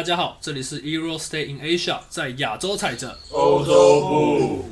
[0.00, 3.18] 大家好，这里是 e r o Stay in Asia，在亚洲踩着。
[3.32, 4.64] 欧洲部，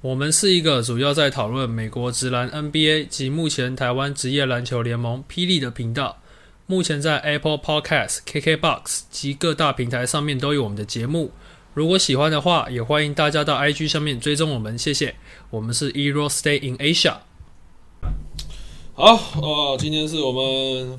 [0.00, 6.20] 我们是一个主要在讨论美国职篮 NBA 及目前台湾职业篮球联盟霹雳的频道。
[6.66, 11.30] 目前在 Apple Podcast、KKBox 及各大平台上面都有我们的节目。
[11.74, 15.14] 如果喜欢的话，也欢迎大家到 IG 上面追踪我们，谢谢。
[15.50, 17.18] 我们是 e r o Stay in Asia。
[19.00, 20.42] 好，哦，今天是我们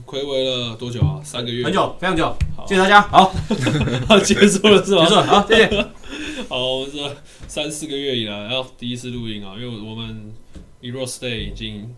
[0.06, 1.20] 暌违了多久啊？
[1.22, 3.02] 三个月，很久，非常久好，谢谢大家。
[3.02, 3.30] 好，
[4.24, 5.04] 结束了是吗？
[5.04, 5.68] 结束了，好，谢谢。
[6.48, 7.18] 好，我们这
[7.50, 10.34] 三四个月以来，然后第一次录音啊，因为我们
[10.82, 11.94] Euro Stay 已经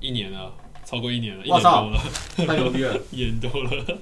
[0.00, 0.52] 一年了，
[0.86, 2.00] 超过一年了，一年多了，
[2.36, 3.98] 太牛逼了，一年多了。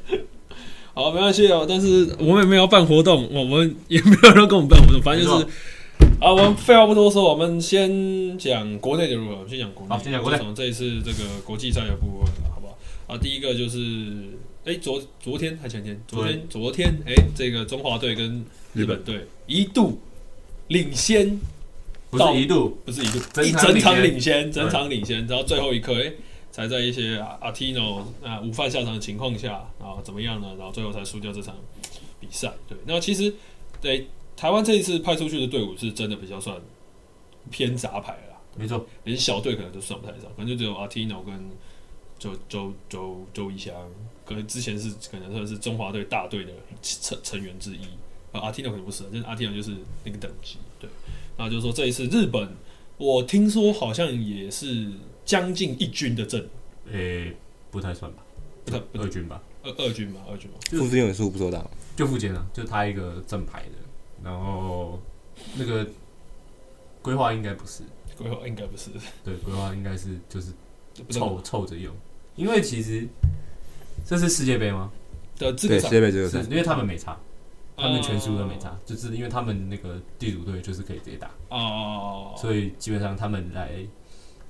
[0.92, 5.51] 好，没关系哦，但是我们也没有办活动，我们也没有人跟我们办活动，反正就是没
[6.20, 9.36] 啊，我们废话不多说，我们先讲国内的如何？
[9.36, 12.77] 我们先讲国内，好先讲国内这一次这个国际赛的部分了，好不好？
[13.06, 13.78] 啊，第一个就是，
[14.64, 18.44] 哎，昨昨天还前天，昨天昨天，哎，这个中华队跟
[18.75, 20.00] 日本队一度
[20.66, 21.38] 领先，
[22.10, 26.12] 不是一度，不是一度，整一整场场领先，整场领先，然后最后一刻，哎，
[26.50, 30.48] 才在一些阿阿 Tino 啊午饭下场的情况下，然后怎么样呢？
[30.58, 31.55] 然后最后才输掉这场
[32.19, 32.53] 比赛。
[32.69, 33.32] 对，那其实
[33.80, 34.08] 对
[34.39, 36.56] 台湾这一次派出去的队伍是真的比较算
[37.50, 41.34] 偏杂牌了啦，没错，连小队可能都算不太上，可能就只有阿 Tino 跟
[42.20, 43.75] 周周周周一翔，
[44.25, 47.81] 可能之前是可能算是中华队大队的成成员之一。
[48.31, 49.72] 啊，阿 Tino 可能不是，就是阿 Tino 就是
[50.05, 50.59] 那个等级。
[50.78, 50.89] 对，
[51.36, 52.48] 那就是说这一次日本，
[52.97, 54.89] 我听说好像也是
[55.25, 56.48] 将近一军的阵，
[56.92, 57.34] 诶，
[57.72, 58.22] 不太算吧，
[58.64, 60.59] 不太不二军吧，二二军吧，二军嘛。
[60.70, 63.78] 傅志勇也是不收档，就附件啊，就他一个正牌的，
[64.22, 64.98] 然后
[65.56, 65.86] 那个
[67.02, 67.83] 规划应该不是，
[68.16, 68.91] 规划应该不是，
[69.25, 70.52] 对，规划应该是就是
[71.10, 71.94] 凑凑着用，
[72.36, 73.06] 因为其实
[74.04, 74.91] 这是世界杯吗？
[75.38, 77.16] 对，的这个场世界杯这个赛，是因为他们没差，
[77.76, 81.31] 他们全输都没哦差，就是因为他们那个地主队就是可以直接打。
[81.50, 83.70] 哦，所以基本上他们来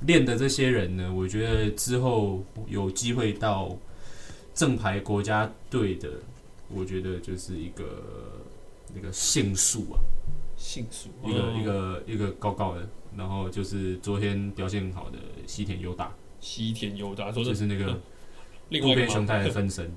[0.01, 3.77] 练的这些人呢，我觉得之后有机会到
[4.55, 6.09] 正牌国家队的，
[6.69, 7.85] 我觉得就是一个
[8.95, 10.01] 那个杏树啊，
[10.57, 11.55] 杏树一个、哦。
[11.59, 17.99] 一个一个高高的，然后就是昨天表现很好的西田优大，西田优大，说就是是那个
[18.71, 19.91] 另外一个渡边雄太的， 分身，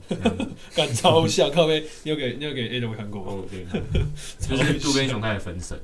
[0.75, 3.31] 干超像，靠背，你有给你有给 A 的我看过吗？
[3.31, 3.65] 哦对，
[4.39, 5.79] 就是渡边雄太的分身，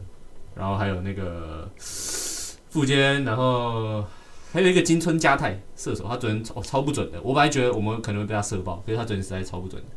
[0.55, 4.05] 然后还有那个富坚，然后
[4.51, 9.87] 还有一个金村佳泰射手，他昨天哦超不准的，我本来觉得我们可能会被他射爆，可是他昨天实在超不准的。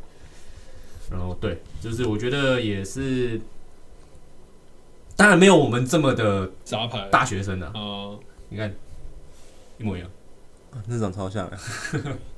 [1.11, 3.39] 然后对，就是我觉得也是，
[5.15, 8.15] 当然没有我们这么的杂牌大学生啊，啊，
[8.49, 8.73] 你看
[9.77, 10.09] 一模一样。
[10.87, 11.57] 那长超像的。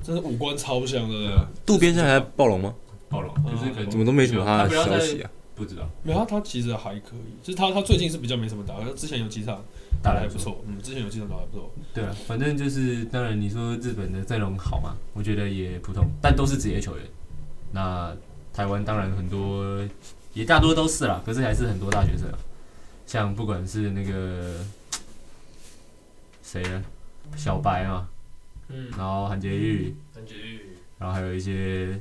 [0.01, 1.47] 真是五官超像的。
[1.65, 2.73] 渡边现在还在暴龙吗？
[3.09, 5.29] 暴龙就是可能怎么都没什么他的消息啊？
[5.55, 9.63] 不知道没有他，他其实还可以，就是他他最近是比较没什么打，他之前有几场
[10.01, 11.71] 打的还不错，嗯，之前有几场打的还不错。
[11.93, 17.05] 对啊，反正就是，当然你说日本的阵容好嘛，我觉得也普通，但都是职业球员。
[17.71, 18.11] 那
[18.53, 19.83] 台湾当然很多，
[20.33, 22.29] 也大多都是啦，可是还是很多大学生。
[22.29, 22.37] 啊，
[23.05, 24.63] 像不管是那个
[26.41, 26.83] 谁啊，
[27.35, 28.07] 小白嘛，
[28.69, 30.59] 嗯，然后韩杰玉，韩杰玉、
[30.99, 31.99] 然后还有一些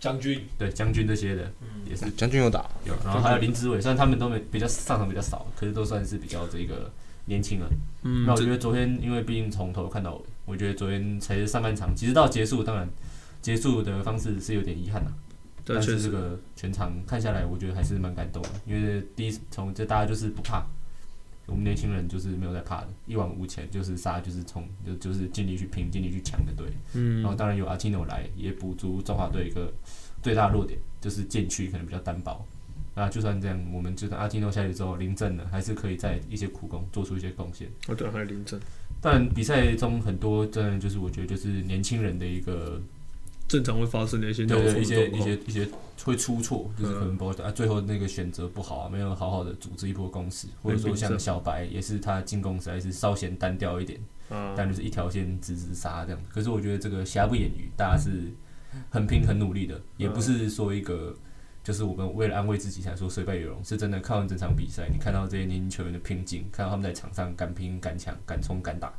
[0.00, 2.10] 将军，对将军这些的嗯，也是。
[2.12, 6.90] 将军有打，有，然后还有林志伟，虽然他们都没比较上场比较少，可是都算是比较这个
[7.26, 7.68] 年轻人。
[8.02, 12.88] 嗯那我觉得昨天，因为毕竟从头看到尾，我觉得昨天才是上半场，其实到结束，当然
[13.42, 15.12] 结束的方式是有点遗憾的、
[15.68, 20.64] 对，但是这个全场看下来，我觉得还是蛮感动的，因为第一从这大家就是不怕，
[21.44, 26.66] 我们年轻人就是没有在怕的，一往无前，就是杀，就是冲，就就是尽力去拼，尽力去抢的队。
[26.94, 29.70] 嗯然后当然有阿基诺来，也补足中华队一个
[30.22, 32.42] 最大的弱点，就是禁区可能比较单薄。
[32.94, 37.68] 那就算这样，我们就算阿基诺下去之后临阵了，还是可以在一些苦功做出一些贡献。
[37.86, 38.58] 哦对，还有林正，
[39.00, 42.82] 但比赛中很多真的就是我觉得就是年轻人的一个
[43.48, 45.68] 正常会发生的一些一些一些一些
[46.04, 53.98] 会出错，就是可能嗯包括啊最后那个选择不好啊，没有好好的组织一波攻势，或者说像小白也是他进攻实在是稍显单调一点，
[54.30, 56.20] 嗯，但就是一条线直直杀这样。
[56.32, 58.30] 可是我觉得这个瑕不掩瑜，大家是
[58.90, 61.16] 很拼很努力的，也不是说一个。
[61.64, 68.90] 就是我们为了安慰自己才说虽败犹荣，是真的看完整场比赛，你看到这些年轻球员的拼劲，看到他们在场上敢拼敢抢敢冲敢打，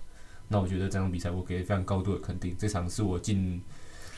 [0.48, 2.56] 那我觉得这场比赛我给非常高度的肯定。
[2.60, 3.60] 这场是我近，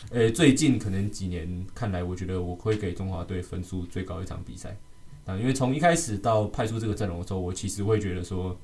[0.09, 4.75] 呃，最近可能几年看来，我觉得我会给中华队分数最高一场比赛。
[5.25, 8.57] 啊，因为从一开始到派出这个阵容的时候，我其实会觉得说，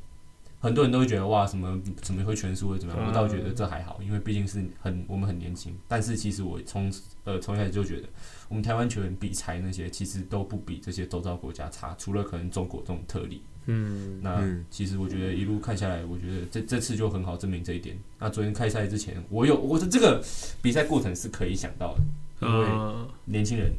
[0.60, 3.07] 很多人都会觉得哇，什么怎么会全输会怎么样？
[3.07, 5.78] 我倒觉得这还好，因为毕竟是很我们很年轻。
[5.88, 6.92] 但是其实我从
[7.24, 8.10] 呃从一开始就觉得，
[8.50, 13.44] 我们台湾球员比才那些其实都不比这些周遭国家差，除了可能中国这种特例。
[13.68, 17.98] 嗯，那嗯其实我觉得一路看下来，我觉得这这次就很好证明这一点。
[18.18, 20.24] 那昨天开赛之前，我有我的这个
[20.62, 23.74] 比赛过程是可以想到的，因为啊，年轻人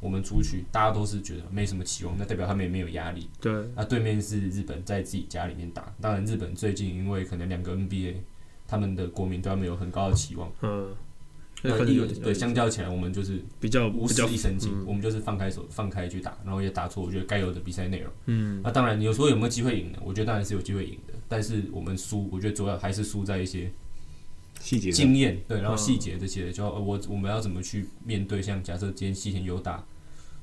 [0.00, 3.28] 我们出去，大家都是觉得没什么期望，那代表他们也没有压力。
[3.40, 8.14] 对，那对面是日本在自己家里面打，当然日本最近因为可能两个 NBA，
[8.66, 10.50] 他们的国民对他们有很高的期望。
[10.62, 10.94] 嗯，
[11.62, 18.12] 对相较起来，我们就是比较无比较事一身轻，嗯我们就是放开手放开去打，然后也打出我觉得该有的比赛内容。
[18.26, 19.98] 嗯那当然，有时候有没有机会赢呢？
[20.04, 23.70] 我觉得当然是有机会赢的，但是我们输，我觉得主要还是输在一些
[24.60, 29.84] 细节经验，对，然后嗯细节这些，就呃我我们要怎么去面对，像假设今天西田有打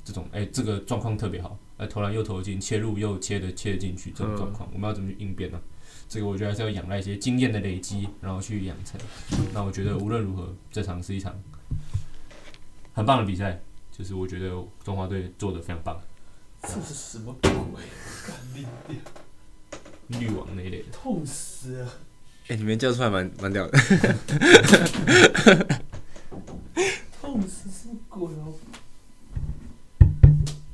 [0.05, 5.59] 这种，哎、这个状况特别好，哎、投篮又投进，切入又切的切进去，这种嗯状况，我们要怎么去应变呢？
[6.09, 8.99] 这个我觉得还是要仰赖一些经验的累积，然后去养成。
[9.53, 11.39] 那我觉得无论如何，这场是一场
[12.93, 13.61] 很棒的比赛，
[13.95, 14.49] 就是我觉得
[14.83, 16.01] 中华队做的非常棒，
[16.63, 17.51] 这是什么鬼？
[18.25, 20.85] 干你娘，绿网那一类的。
[20.91, 21.93] 痛死了！
[22.47, 23.77] 哎、你们叫出来蛮蛮屌的。
[27.21, 28.55] 痛死什么鬼哦！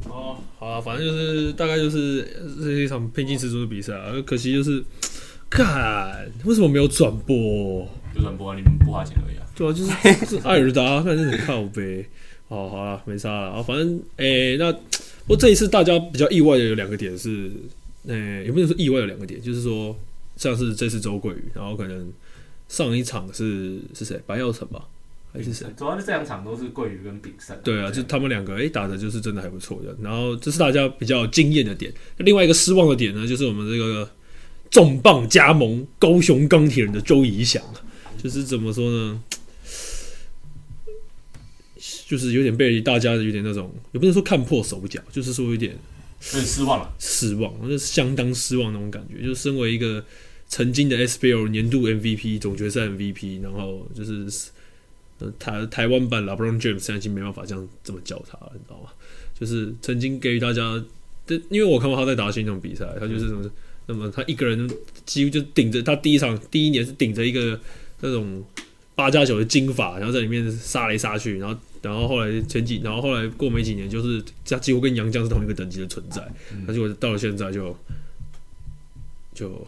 [0.07, 2.23] 哦，好啊，反正就是大概就是
[2.57, 4.81] 这是一场拼劲十足的比赛啊，可惜就是，
[5.49, 7.87] 看为什么没有转播？
[8.15, 9.45] 有转播啊，你们不花钱而已啊。
[9.55, 12.05] 对啊，就是就是艾尔达，看真的很靠呗。
[12.47, 14.79] 哦，好了，没差了啊，反正诶、那不
[15.29, 17.51] 过这一次大家比较意外的有两个点是，
[18.07, 19.97] 诶、也不能说意外有两个点，就是说
[20.35, 22.11] 像是这次周桂宇，然后可能
[22.69, 24.85] 上一场是是谁白耀成吧，
[25.33, 25.65] 还是谁？
[25.75, 27.57] 主要是这两场都是桂鱼跟炳胜。
[27.63, 31.91] 对啊，就他们两个诶、打的就是真的还不错的，然后这是大家比较惊艳的点。
[32.17, 34.07] 另外一个失望的点呢，就是我们这个
[34.75, 37.63] 重磅加盟高雄钢铁人的周怡翔，
[38.21, 39.23] 就是怎么说呢？
[42.05, 45.77] 就是有点被大家有点那种，也不能说看破手脚，就是说有点
[46.19, 46.93] 失望了。
[46.99, 49.23] 失望，就是相当失望那种感觉。
[49.23, 50.03] 就是身为一个
[50.49, 54.27] 曾经的 SBL 年度 MVP、总决赛 MVP，然后就是
[55.19, 58.89] 呃台台湾版 LeBron James 现在已经没办法这样这么叫他了，你知道吗？
[59.39, 60.83] 就是曾经给予大家，
[61.25, 63.49] 这因为我看过他在打新那种比赛，他就是什么，
[63.87, 64.69] 那么他一个人
[65.05, 67.59] 几乎就顶着他第一场第一年是顶着一个
[68.01, 68.43] 那种
[68.95, 76.21] 八加九的金发，然后在里面杀来杀去，然后然后后来前几，然后后来过没几年，就是他几乎跟杨绛是同一个等级的存在。
[76.65, 77.77] 那嗯，结果到了现在就
[79.33, 79.67] 就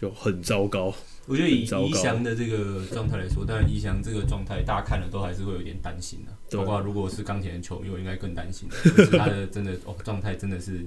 [0.00, 0.94] 就很糟糕。
[1.26, 6.32] 我觉得以宜翔的这个状态来说，当然宜翔这个状态大家看了都还是会有点担心的。
[6.48, 8.90] 对包括如果是钢铁人球迷，我应该更担心的。
[8.90, 10.86] 就是他的真的哦状态真的是，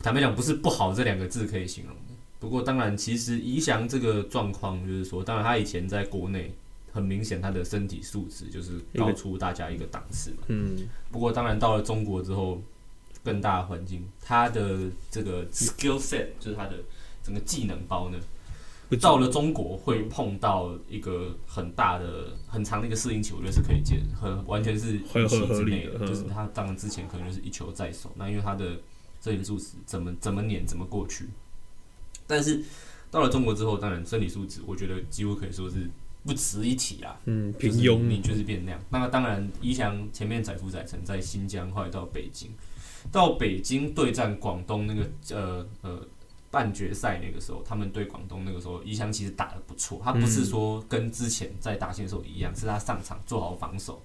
[0.00, 2.14] 坦白讲不是不好这两个字可以形容的。
[2.40, 6.52] 不过当然，其实宜翔这个状况就是说，当然他以前在国内
[6.92, 10.44] 很明显他的身体素质就是高出大家一个档次嘛。
[10.46, 12.62] 嗯，不过当然到了中国之后，
[13.24, 14.78] 更大的环境，他的
[15.10, 16.76] 这个 skill set 就是他的
[17.24, 18.18] 整个技能包呢，
[19.00, 28.78] 到了中国会碰到一个很大的、很长的一个适应期，我觉得是可以接的，很完全是合预期之内的嗯就是他当然之前可能就是一球在手，那因为他的
[29.20, 31.26] 身体素质怎么怎么碾怎么过去，
[32.26, 32.62] 但是
[33.10, 35.88] 到了中国之后，当然身体素质我觉得几乎可以说是
[36.24, 37.18] 不值一提啦。
[37.24, 38.80] 嗯，就是平庸，你就是变那样。
[38.90, 42.50] 那当然，一翔前面载浮载沉在新疆，后来到北京，
[43.10, 46.06] 到北京对战广东那个呃呃
[46.50, 50.00] 半决赛那个时候，他们对广东那个时候，一翔其实打得不错。
[50.04, 54.02] 他不是说跟之前在打线的时候一样，是他上场做好防守，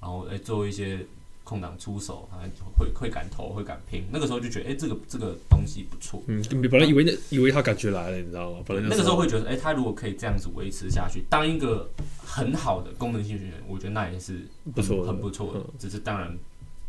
[0.00, 1.06] 然后诶、做一些
[1.44, 2.38] 空档出手，他
[2.78, 4.04] 会会敢投，会敢拼。
[4.10, 6.22] 那个时候就觉得诶、这个这个东西不错。
[6.26, 8.60] 嗯，你本来以为那以为他感觉来了，你知道吗？
[8.64, 11.90] 本来那个时候会觉得，哎、他如果可以这样子维持下去，当一个
[12.24, 15.60] 很好的功能性球员，我觉得那也是不错很不错的。
[15.60, 16.32] 嗯只是当然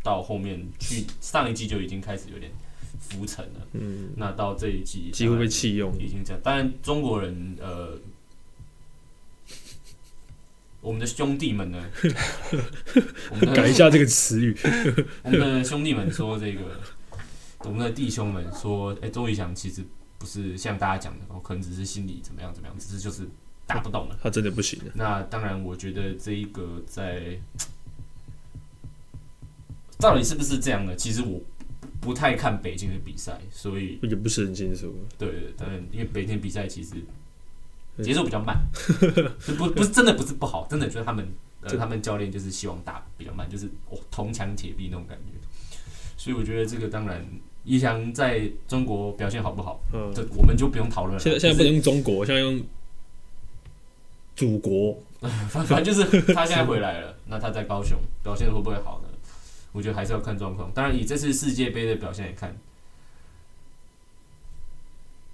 [0.02, 2.50] 到后面去上一季就已经开始有点
[2.98, 6.40] 浮沉了，嗯，那到这一季几乎被弃用，已经这样。
[6.42, 7.98] 当然中国人呃。
[10.84, 11.82] 我们的兄弟们呢？
[13.32, 14.54] 我们的改一下这个词语，
[15.24, 16.60] 我们的兄弟们说这个，
[17.60, 19.82] 我们的弟兄们说，哎、周瑜翔其实
[20.18, 23.26] 不是像大家讲的，哦，可能只是心理怎么样怎么样，只是就是
[23.66, 24.18] 打不动了。
[24.22, 24.92] 他真的不行了。
[24.94, 27.38] 那当然，我觉得这一个在
[29.98, 30.94] 到底是不是这样呢？
[30.94, 31.40] 其实我
[31.98, 37.00] 不太看北京的比赛，所以也不是很清楚，对对，当然因为北京比赛其实对
[38.02, 38.58] 节奏比较慢，
[39.46, 41.26] 就 不不是真的不是不好，真的就是他们
[41.60, 45.38] 呃这他们教练就是希望打比较慢，就是哦铜墙铁壁那种感觉。
[46.16, 47.24] 所以我觉得这个当然
[47.64, 51.20] 一翔在中国表现好不好，嗯，这我们就不用讨论了。
[51.20, 52.62] 现在现在不就是能用中国，现在用
[54.34, 54.98] 祖国。
[55.48, 59.08] 反 反正就是他现在回来了， 那他在高雄表现的会不会好呢？
[59.72, 60.70] 我觉得还是要看状况。
[60.72, 62.54] 当然，以这次世界杯的表现来看，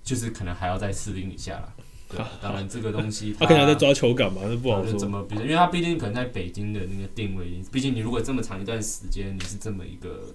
[0.05, 1.73] 就是可能还要再适应一下啦。
[2.11, 5.09] 对啊，当然这个东西他可能还在抓球感嘛，那不好说怎。
[5.09, 10.35] 么比赛，因为他毕竟可能在北京的那个定位，毕竟你如果这么长一段时间你是这么一个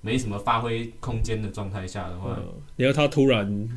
[0.00, 3.68] 没什么发挥空间的状态下的话，嗯，你要他突然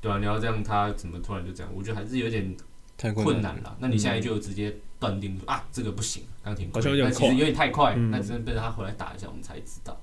[0.00, 2.54] 对啊，你要这样他怎么突然就这样，我觉得还是有点
[2.96, 3.76] 太困困难了。
[3.78, 9.98] 那你现在就直接断定说啊，这个不行，刚停好像有点那其实有点太快，嗯那只能被他回来打一下，我们才知道。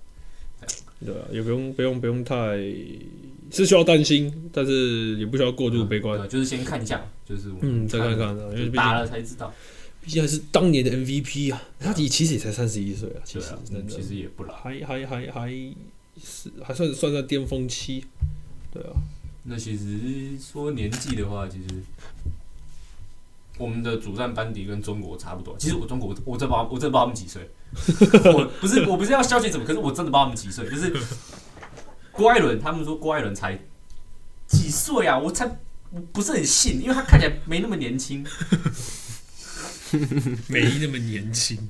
[1.05, 2.35] 对啊，也不用不用不用太
[3.51, 9.53] 是需要担心，但是也不需要过度悲观就是先看一下，就是我嗯，再看看啊，因为打了才知道。
[10.01, 14.53] 毕竟还是当年的 MVP 啊，他也其实也才三十一岁啊，其实对啊，真的其实也不老。
[14.55, 15.49] 还还还还
[16.21, 18.05] 是还算算在巅峰期。
[18.71, 18.95] 对啊，
[19.43, 21.83] 那其实说年纪的话，其实
[23.57, 25.55] 我们的主战班底跟中国差不多。
[25.59, 27.49] 其实我中国，我真不知道，我真的不知道他们几岁。
[28.33, 30.69] 我不是我不是要消息怎么，可是我真的不知道他们几岁。
[30.69, 30.93] 就是
[32.17, 33.57] 郭艾伦，他们说郭艾伦才
[34.47, 35.17] 几岁啊？
[35.17, 35.45] 我才
[35.91, 38.25] 我不是很信，因为他看起来没那么年轻。
[40.49, 41.69] 没那么年轻。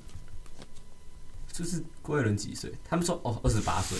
[1.51, 2.71] 就是郭艾伦几岁？
[2.87, 3.97] 他们说哦，二十八岁。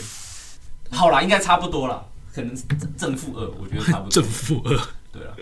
[0.90, 4.24] 好啦，应该差不多啦，可能正正负二，我觉得差不多正。
[4.24, 4.70] 负二
[5.12, 5.36] 对啊，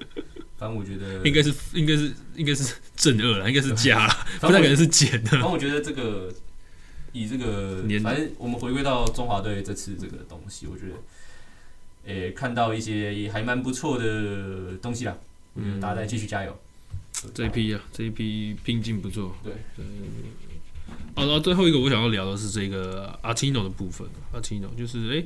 [0.58, 5.32] 反正我觉得应该是应该是应该是正二了，应该是加啦，不太可能是减的。
[5.32, 6.34] 反正我觉得这个
[7.16, 10.96] 以这个年，反正我们回归到中华队这次这个东西，我觉得，
[12.14, 15.18] 诶、看到一些也还蛮不错的东西啦。
[15.56, 16.54] 嗯大家再继续加油。
[17.34, 19.34] 这一批啊，这一批拼劲不错。
[19.42, 19.86] 对对。
[21.16, 24.06] 哦，然后最后一个我想要聊的是这个阿 Tino 的部分。
[24.34, 25.24] 阿 Tino 就是哎、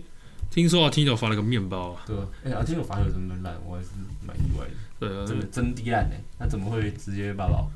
[0.51, 3.57] 听说阿 Tino 发了个面包啊，对啊，哎、阿天有罚球这么烂？
[3.65, 3.89] 我还是
[4.25, 6.15] 蛮意外的，对啊，真的真低烂呢。
[6.39, 7.71] 那怎么会直接爆爆？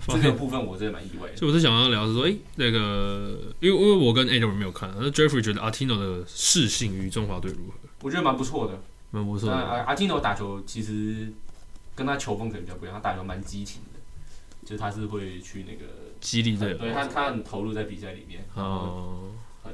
[0.00, 1.34] 发 这个部分我真的蛮意外的。
[1.36, 7.74] 就我是想要聊的是说，哎、那个，因为因为我跟 Adam 没有看，那 Jeffrey 觉得阿 Tino 的适性与中华队如何？
[8.02, 8.80] 我觉得蛮不错的。
[9.10, 9.56] 蛮不错的。
[9.56, 11.32] 阿阿 Tino 打球其实
[11.94, 14.00] 跟他球风可能比较不一样，他打球蛮激情的，
[14.64, 15.84] 就是他是会去那个，
[16.20, 19.30] 激励队对他他很投入在比赛里面，哦，
[19.62, 19.72] 很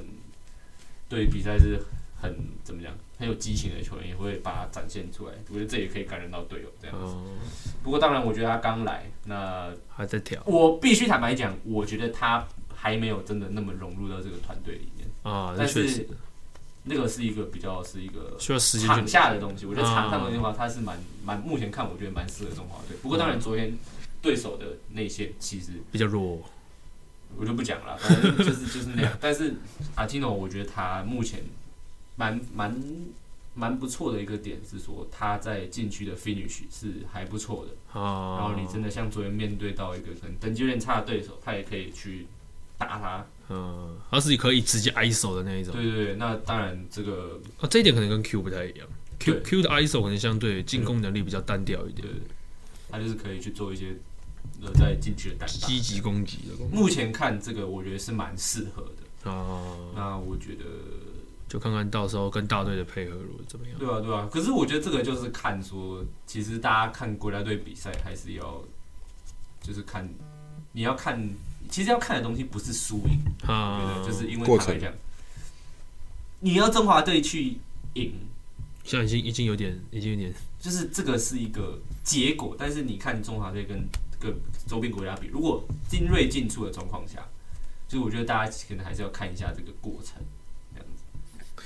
[1.08, 1.80] 对比赛是
[2.22, 5.34] 很怎么讲，很有激情的球员也会把它展现出来。
[5.48, 7.02] 我觉得这也可以感染到队友这样子。
[7.02, 7.24] 哦，
[7.82, 15.08] 不过当然，我觉得他刚来，那还在调我必须坦白讲，我觉得他还没有真的那么融入到这个团队里面。
[15.24, 16.06] 啊，但是
[16.84, 22.96] 那个是一个比较是一个需要时间场下的东西，我觉得场上的东西的啊话，他是蛮蛮目前看我觉得蛮适合中华队。
[23.02, 23.76] 不过当然昨天
[24.20, 26.40] 对手的内线其实比较弱。
[27.34, 29.10] 我就不讲了，反正就是就是那样。
[29.18, 29.54] 但是
[29.94, 31.40] 阿提诺，我觉得他目前
[32.16, 32.82] 蛮蛮
[33.54, 38.00] 蛮不错的一个点是说他在禁区的 finish 是还不错的。
[38.00, 42.26] 啊，然后你真的像昨天面对到一个可能等级有点差的对手，他也可以去
[42.78, 43.26] 打他。
[43.50, 45.74] 嗯，他是可以直接 ISO 的那一种。
[45.74, 48.88] 对对对，那当然这个啊，这一点可能跟 Q 不太一样。
[49.18, 52.14] Q Q 的 ISO 可能相对进攻能力比较单调一点对，，
[52.90, 53.94] 他就是可以去做一些
[54.62, 55.68] 呃在禁区的单打。
[55.68, 59.30] 积极攻击的目前看这个，我觉得是蛮适合的。
[59.30, 60.64] 啊，那我觉得，
[61.52, 63.78] 就看看到时候跟大队的配合如何怎么样。
[63.78, 64.26] 对啊，对啊。
[64.32, 68.64] 可是我觉得这个就是看说，其实大家看国家队比赛还是要，
[69.60, 70.08] 就是看
[70.72, 71.28] 你要看，
[71.68, 74.94] 其实要看的东西不是输赢，我觉啊得，就是因为过程坦白讲，
[76.40, 77.58] 你要中华队去
[77.96, 78.14] 赢，
[78.82, 83.86] 现在已经已经有点，已经有点就是这个是一个结果，但是你看中华队跟
[84.18, 84.34] 跟
[84.66, 87.28] 周边国家比，如果精锐进出的状况下，
[87.86, 90.22] 就是我觉得大家可能还是要看一下这个过程，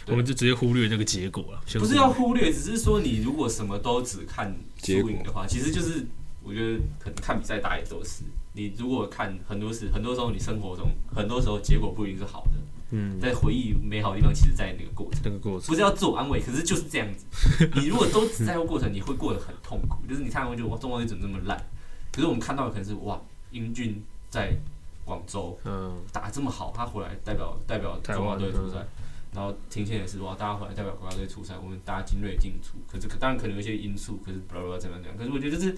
[0.07, 1.61] 我们就直接忽略那个结果了。
[1.79, 6.07] 不是要忽略，只是说你如果什么都只看输赢的话，其实就是
[6.43, 8.23] 我觉得可能看比赛大家也都是。
[8.53, 12.53] 你如果看很多事，很多时候你生活中很多时候结果不一定是好的，
[12.91, 15.21] 嗯在回忆美好的地方，其实在那个过程。
[15.25, 17.27] 那个过程不是要自我安慰，可是就是这样子。
[17.77, 19.99] 你如果都只在乎过程，你会过得很痛苦。
[20.09, 21.63] 就是你看完会觉得哇，中国队怎么这么烂？
[22.13, 23.21] 可是我们看到的可能是哇，
[23.51, 24.57] 英俊在
[25.05, 28.79] 广州嗯打得这么好，他回来代表代表中华队出赛，
[29.37, 32.79] 然后庭宪也是哇，大家回来代表国家队出赛，我们大家精锐进出。
[32.91, 35.15] 可是可当然可能有一些因素，可是巴拉巴拉怎么样。
[35.15, 35.77] 可是我觉得就是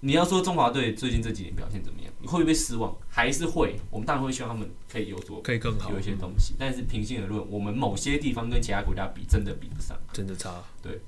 [0.00, 2.92] 你要说中华队最近这几年表现怎么样，你会不会失望？
[3.08, 3.76] 还是会？
[3.92, 9.96] 我们当然会希望他们可以有所可以更好，有一些东西，但是平心而论，我们某些地方跟其他国家比，真的比不上。
[10.12, 10.62] 真的差。
[10.82, 11.00] 对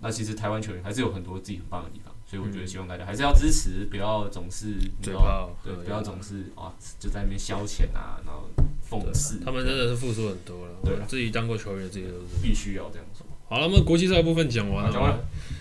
[0.00, 8.48] 那其实台湾球员还是有很多自己很棒的地方，所以我觉得希望大家还是要支持，不要总是对不要总是啊就在那边消遣啊，然后
[8.90, 10.72] 讽刺，他们真的是付出很多了。
[10.84, 12.42] 对自己当过球员，自己都是。
[12.42, 13.26] 必须要这样说。
[13.48, 15.18] 好了，那么国际赛部分讲完了，讲完了，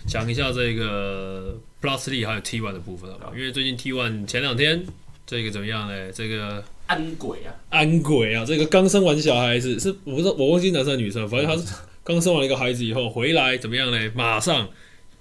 [0.07, 4.83] 讲一下这个 Plus League 还有 T One 的部分好不好因为最近 T One 前两天
[5.27, 6.11] 这个怎么样呢？
[6.11, 14.11] 这个安鬼啊，安鬼啊，这个刚生完小孩子，是我不知道我忘记男生还是女生，反正他是刚生完一个孩子以后回来怎么样呢？
[14.15, 14.67] 马上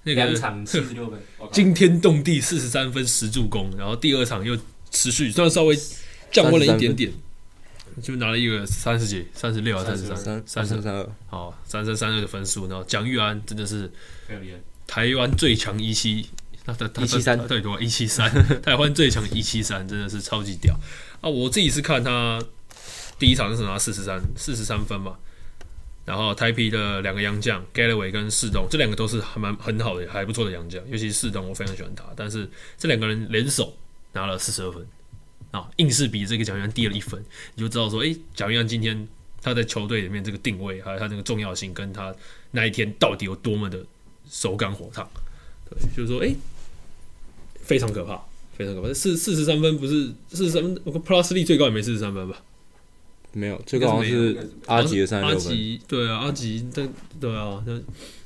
[0.04, 1.18] 那个两场七十六分，
[1.52, 4.56] 惊天动地四十三分十助攻，然后第二场又
[4.90, 5.76] 持续，虽然稍微
[6.30, 7.10] 降温了一点点，
[8.02, 13.90] 就拿了一个三十几、三十六啊、三十三、三三十三三二，好三三三二的分数，然后蒋玉安真的是。
[14.86, 16.28] 台湾最强一七，
[16.66, 20.78] 那他他173对多少一七三， 台湾最强一七三，真的是超级屌。
[21.22, 21.28] 啊！
[21.28, 22.38] 我自己是看他
[23.18, 25.16] 第一场是拿四十三四十三分嘛，
[26.04, 33.74] 然后台皮的两个洋将 Galloway 跟世东，这两个都是还蛮很好的还不错的洋将，尤其是世东我非常喜欢他，但是这两个人联手
[34.12, 34.86] 拿了四十二分
[35.54, 37.22] 啊，硬是比这个蒋玉安低了一分，
[37.54, 39.06] 你就知道说，诶，蒋玉安今天
[39.40, 42.12] 他在球队里面这个定位，还有他那个重要性，跟他
[42.50, 43.86] 那一天到底有多么的
[44.28, 45.08] 手感火烫。
[45.70, 46.34] 对，就是说，诶，
[47.62, 48.20] 非常可怕，
[48.56, 48.92] 非常可怕。
[48.92, 52.42] 四四十三分不是四十三分，Plus 力最高也没四十三分吧？
[53.32, 56.88] 没有，最高好像是阿吉的三十阿六分，吉对啊，阿吉但
[57.20, 57.80] 对啊，那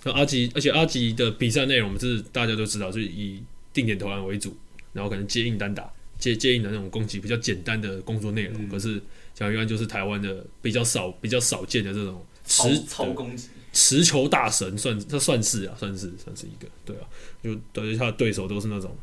[0.04, 3.42] 那阿吉，而且阿吉的比赛内容是大家都知道，就是以
[3.72, 4.56] 定点投篮为主，
[4.92, 8.64] 然后可能接应单打、接接应的那种攻击比较简单的工作内容。
[8.64, 9.00] 嗯可是
[9.34, 17.06] 蒋玉安就是台湾的比较少、比较少见的这种持超攻击，持球大神，算他算是啊，算是算是一个，对啊，
[17.42, 18.96] 就等于他的对手都是那种。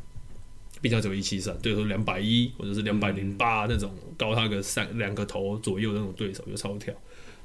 [0.82, 6.94] 毕竟他只有一七三，对手两百一或者是两百零八那种高他个三两个头左右的那种对手就超跳，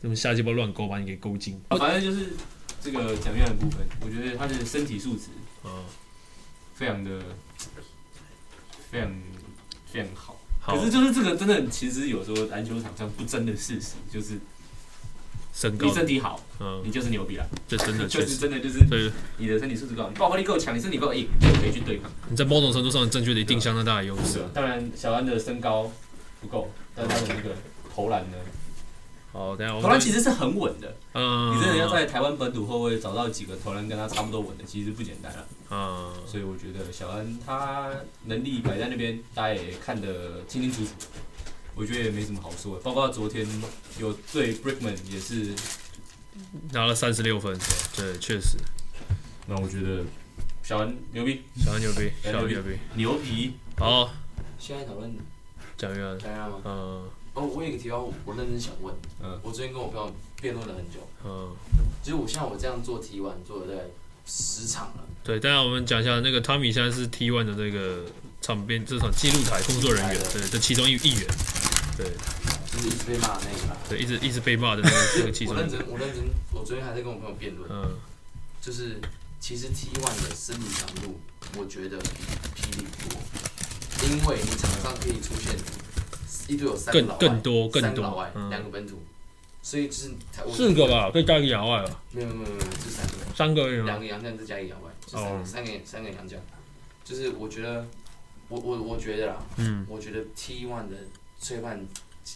[0.01, 1.59] 那种下鸡巴乱勾把你给勾进。
[1.69, 2.33] 啊，反正就是
[2.81, 5.29] 这个蒋院的部分，我觉得他的身体素质
[5.63, 5.85] 啊，
[6.75, 7.21] 非常的
[8.91, 9.09] 非常
[9.91, 10.37] 非常好。
[10.59, 14.39] 好可是就是这个真的，其实有时候篮球场上不争的事实，就是
[15.53, 22.11] 身高你，身体好，嗯，你就是牛逼了，这真的 就是真的就是对，你的身体素质高，你爆发力够强，你身体够硬，你就可以去对抗。
[22.29, 24.39] 你在某种程度上正确的一定相当大的优势。
[24.53, 25.91] 当然，小安的身高
[26.39, 27.55] 不够，但他的那个
[27.93, 28.37] 投篮呢，
[29.31, 30.93] 好，等一下我投篮其实是很稳的。
[31.13, 35.47] 嗯，你真的要在台湾本土后卫找到几个投篮跟他差不多稳的，其实不简单了。
[35.69, 37.89] 嗯，所以我觉得小安他
[38.25, 40.91] 能力摆在那边，大家也看得清清楚楚。
[41.73, 43.47] 我觉得也没什么好说的，包括昨天
[43.97, 45.55] 有对 Brickman 也是，
[46.73, 47.57] 拿了三十六分，
[47.95, 48.57] 对，确实，
[49.47, 50.03] 那我觉得
[50.61, 52.77] 小安牛逼，小安牛逼，小安牛逼。
[52.95, 53.53] 牛皮。
[53.77, 54.11] 好，
[54.59, 55.15] 现在讨论
[55.77, 56.61] 蒋玉安，大家吗？
[56.65, 58.93] 嗯哦，我有一个提到，我认真想问。
[59.23, 61.55] 嗯我昨天跟我朋友辩论了很久，嗯，
[62.03, 63.87] 其实我像我这样做 T one 做了大概
[64.25, 68.05] 十场了，对，当然我们讲一下那个 Tommy 现在是 T One 的这个
[68.41, 71.27] 场边这场记录台工作人员，对，这其中一一员，
[71.97, 72.05] 对
[72.71, 73.77] 就是一直被骂的那个。
[73.89, 77.95] 对，一直一直被骂的那个 这个其中我认真，我认真，我昨天还在跟我朋友辩论，嗯
[78.61, 78.99] 就是
[79.39, 81.19] 其实 T one 的身体强度，
[81.57, 82.09] 我觉得比
[82.55, 83.19] 霹雳多，
[84.07, 85.55] 因为你场上可以出现
[86.51, 89.01] 一队有三个更老外，更多更三个老外，，两个本土，
[89.61, 90.11] 所以就是
[90.51, 93.13] 四个吧，可以加一个亚外吧，没有没有没有没有，这三个。
[93.35, 93.67] 三个？
[93.83, 95.43] 两个洋将再加一个洋外，就三个、哦。
[95.45, 96.39] 三个三个洋将，
[97.03, 97.87] 就是我觉得，
[98.49, 99.85] 我我我觉得啦，嗯。
[99.89, 100.97] 我觉得 T one 的
[101.41, 101.85] 吹判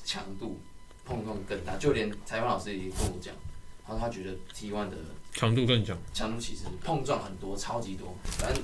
[0.04, 0.60] 强度
[1.04, 3.34] 碰撞更大，就连裁判老师也跟我讲，
[3.86, 4.96] 他说他觉得 T one 的
[5.34, 8.64] 强度更强，强度其实碰撞很多，超级多，反正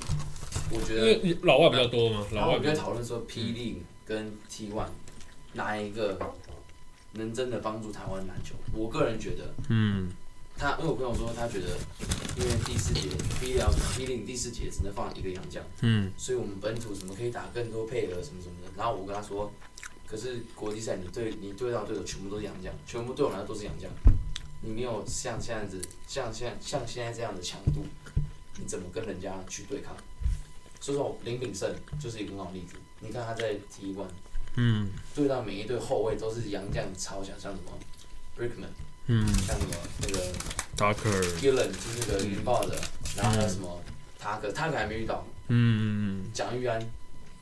[0.71, 4.87] 我觉因得，为老外比较多嘛，老外比较讨论说霹雳跟 T one
[5.53, 6.17] 哪一个
[7.13, 8.55] 能真的帮助台湾篮球？
[8.73, 9.53] 我个人觉得。
[9.69, 10.09] 嗯
[10.57, 11.69] 他因为我朋友说，他觉得
[12.37, 13.09] 因为第四节
[13.39, 18.71] B 两 B 零第四节只能放一个洋将，嗯所以我们本土什么可以打更多配合什么什么的。
[18.77, 19.51] 然后我跟他说，
[20.05, 23.89] 可是国际赛你对你对到对手全部都是洋将，全部对我来说都是洋将，
[24.61, 27.83] 你没有像这样子，像现在像现在这样的强度，
[28.59, 29.95] 你怎么跟人家去对抗？
[30.79, 34.05] 所以说林炳胜就是一个很好的例子，你看他在 T one
[34.55, 37.71] 嗯对到每一队后卫都是洋将超强，像什么
[38.37, 38.71] Brickman，
[39.07, 40.19] 嗯像什么那个。
[40.77, 42.75] Ducker Gillen 就是那个云豹的，
[43.15, 43.79] 然后还有什么
[44.17, 45.83] 塔克，塔克还没遇到，嗯嗯
[46.23, 46.81] 嗯蒋玉安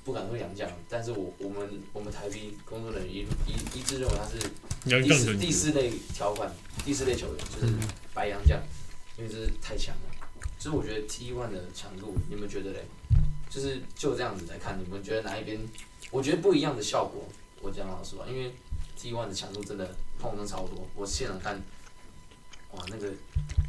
[0.03, 6.51] 不敢说洋将，但是我我们我们台币工作人员一一一致认为他是第四第四类条款，
[6.83, 7.73] 第四类球员就是
[8.13, 8.59] 白洋将，
[9.17, 10.27] 因为这是太强了。
[10.57, 12.83] 就是我觉得 T one 的强度，你们觉得嘞？
[13.49, 15.57] 就是就这样子来看，你们觉得哪一边？
[16.11, 17.27] 我觉得不一样的效果。
[17.61, 18.53] 我讲老实话，因为
[18.97, 21.61] T one 的强度真的碰撞超多，我现场看，
[22.71, 23.11] 哇，那个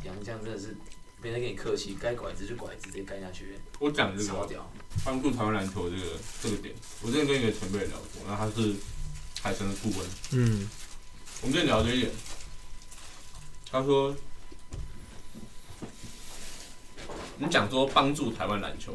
[0.04, 0.76] 杨将真的是
[1.20, 4.70] 没人跟你客气，该拐子就拐子，直接干下去，我讲这个超屌。
[5.04, 6.02] 帮助台湾篮球这个
[6.42, 8.74] 这个点，我之前跟一个前辈聊过，然后他是
[9.42, 10.68] 海神的顾问，嗯
[11.42, 12.12] 我们跟你聊这一点，
[13.70, 14.14] 他说，
[17.38, 18.94] 你讲说帮助台湾篮球，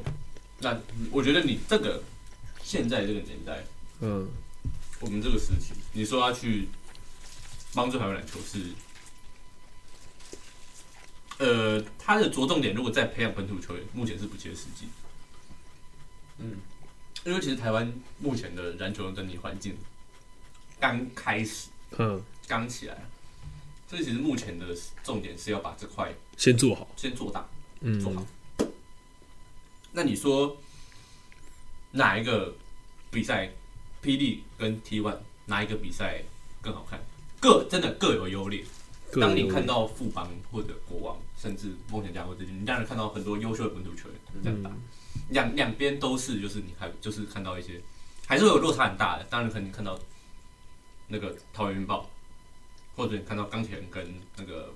[0.60, 0.78] 那
[1.12, 2.04] 我觉得你这个
[2.66, 3.64] 现在这个年代，
[4.02, 4.28] 嗯，
[5.00, 6.68] 我们这个时期，你说要去
[7.76, 8.72] 帮助台湾篮球是，
[11.38, 14.88] 呃，他的着重点如果在培养本土球员，目前是不切实际。
[16.40, 16.58] 嗯，
[17.24, 19.78] 因为其实台湾目前的篮球的整体环境
[20.80, 22.98] 刚开始，嗯，刚起来，
[23.88, 27.48] 所以其实目前的重点是要把这块先做好，先做大。
[27.82, 28.26] 嗯，做好。
[29.92, 30.58] 那你说
[31.96, 32.54] 哪一个
[33.10, 33.50] 比赛
[34.04, 36.22] ，，PD 跟 T One 哪一个比赛
[36.62, 37.00] 更好看？
[37.40, 38.64] 各真的各有优劣。
[39.22, 44.82] 当你看到富邦或者国王，甚至梦想家或者，你当然看到很多优秀的本土球员这样打，嗯
[45.30, 47.80] 两两边都是，就是你还就是看到一些，
[48.28, 49.24] 还是会有落差很大的。
[49.30, 49.98] 当然可能你看到
[51.08, 52.10] 那个桃园云豹，
[52.96, 54.06] 或者你看到钢铁人跟
[54.36, 54.74] 那个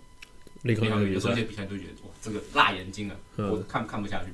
[0.63, 4.31] 有时候一些，比赛就觉得哇，这个辣眼睛啊，嗯我看看不下去。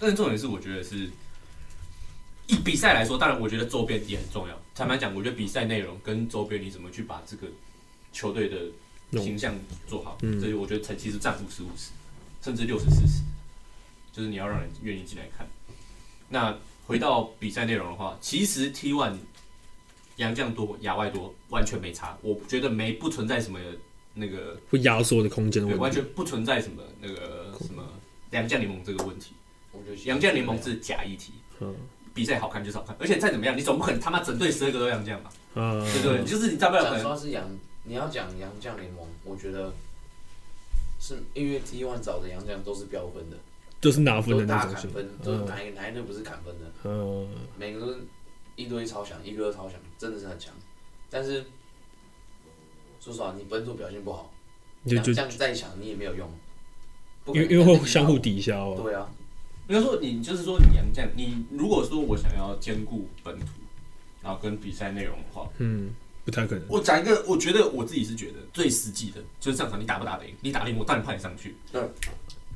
[0.00, 1.10] 但是重点是，我觉得是
[2.46, 4.58] 以比赛来说，当然我觉得周边也很重要。
[4.74, 7.46] 坦白讲，我觉得比赛内容跟周边你怎么去把这个
[8.12, 8.56] 球队的
[9.22, 9.54] 形象
[9.86, 11.90] 做好，嗯这里我觉得才其实占五十五十，
[12.40, 13.20] 甚至六十四十，
[14.10, 15.46] 就是你要让人愿意进来看。
[16.30, 19.16] 那回到比赛内容的话，其实 T one
[20.16, 23.60] 洋将多、亚外多完全没差，我觉得没不存在什么
[24.14, 27.84] 那个会压缩的空间完问题，全不存在什么那个什么
[28.30, 29.32] 洋将联盟这个问题。
[29.72, 31.74] 我觉得杨将联盟是假议题，嗯
[32.12, 35.30] 比赛好看就是好看，而且再怎么样，你总不可能他妈整队十二个都杨将吧？
[35.54, 36.24] 啊，对不对？
[36.24, 37.48] 就是你大不了可讲能说是杨，
[37.84, 39.72] 你要讲杨将联盟，我觉得
[40.98, 43.36] 是因为 T one 找的杨将都是标分的，
[43.80, 46.66] 就是拿分都的那种砍分，都嗯哪一哪一队不是砍分的？
[46.84, 48.00] 嗯，每个都是
[48.56, 50.52] 一堆超强，一个超强，真的是很强。
[51.08, 51.44] 但是
[53.00, 54.32] 说实话，你本土表现不好，
[54.82, 56.28] 你就就将再强你也没有用，
[57.28, 59.08] 因为因为会相互抵消啊，对啊，
[59.70, 63.46] 应该说你就是说你洋将，你如果说我想要兼顾本土，
[64.20, 65.90] 然后跟比赛内容的话，嗯，
[66.24, 71.54] 不太可能，我讲一个，我觉得我自己是觉得最实际的，就是上场你打不打得赢，你打得赢我当然派你上去。
[71.70, 71.80] 对，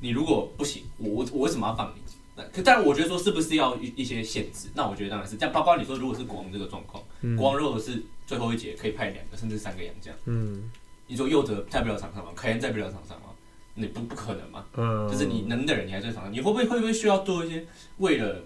[0.00, 2.00] 你如果不行，我我我为什么要放你？
[2.36, 4.66] 那可当然，我觉得说是不是要一一些限制？
[4.74, 5.52] 那我觉得当然是这样。
[5.54, 10.68] 包括你说，如果是国王这个状况，嗯国王如果是最后一节可以派两个甚至三个洋将，嗯
[11.06, 12.32] 你说右哲在不了场上吗？
[12.34, 13.28] 凯恩在不了场上吗？
[13.74, 14.64] 你不不可能嘛？
[14.76, 17.64] 嗯，就是你能的人，你还在场上，你会不会会不会需要做一些
[17.98, 18.42] 为了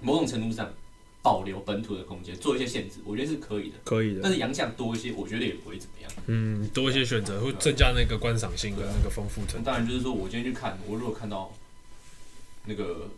[0.00, 0.72] 某种程度上
[1.22, 2.96] 保留本土的空间，做一些限制？
[3.04, 3.76] 我觉得是可以的。
[3.84, 6.10] 可以的，但是洋将多一些，我觉得也不会怎么样。
[6.26, 9.64] 嗯，多一些选择会增加那个观赏性跟那个丰富程度。
[9.64, 11.52] 当然就是说我今天去看，我如果看到
[12.66, 13.08] 那个，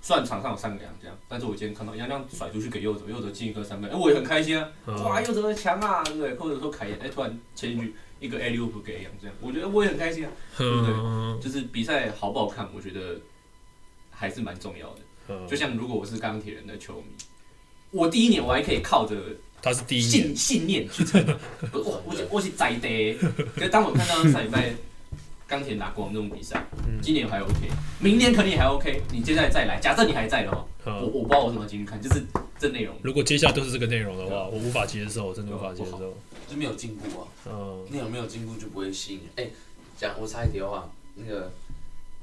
[0.00, 4.70] 虽然场上有三个洋将，但是我今天看到杨将甩出去给右哲，右哲进一个三分，哎、我也很开心啊！
[4.86, 6.34] 嗯哇，右哲强啊，对不对？
[6.34, 10.30] 或者说凯爷，哎、突然切进去一个 A 六给洋将，我觉得我也很开心啊。
[10.56, 13.18] 对不对，就是比赛好不好看，我觉得
[14.10, 15.00] 还是蛮重要的。
[15.28, 17.08] 嗯就像如果我是钢铁人的球迷，
[17.90, 19.16] 我第一年我还可以靠着
[19.60, 21.20] 他是第一年，信信念去撑。
[21.72, 23.14] 我我我是我是在的，
[23.54, 24.72] 可是当我看到上礼拜
[25.46, 27.54] 钢铁打国王这种比赛，嗯今年还 OK，
[27.98, 29.02] 明年肯定还 OK。
[29.12, 32.24] 你接下来再来，假设你还在的话，我嗯，我不知道我怎么进去看，就是
[32.58, 32.96] 这内容。
[33.02, 36.14] 如果接下来都是这个内容的话，我无法接受，真的无法接受。
[36.48, 37.26] 就没有进步啊。
[37.46, 37.86] 嗯。
[37.90, 39.30] 内容没有进步就不会吸引人。
[39.36, 39.50] 哎、
[39.96, 41.50] 讲我插一题的话，那个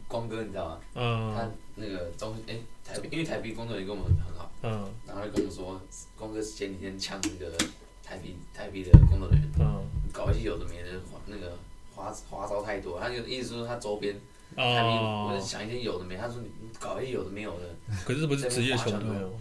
[0.08, 0.80] 光哥你知道吗？
[0.96, 1.36] 嗯。
[1.36, 4.90] 他嗯那个中哎、台北，因为台北工作人员跟我们很好，嗯。
[5.08, 5.82] 然后他就跟我说，
[6.18, 7.58] 光哥前几天呛那个
[8.04, 9.84] 台北台北的工作人员，嗯。
[10.12, 11.58] 搞一些有的没的花那个
[11.96, 14.14] 花花招太多，他就意思说他周边
[14.56, 17.66] 台北，我哦就，想一些有的没，他说你搞一些有的没有的，
[18.06, 19.32] 可是这不是职业球队哦。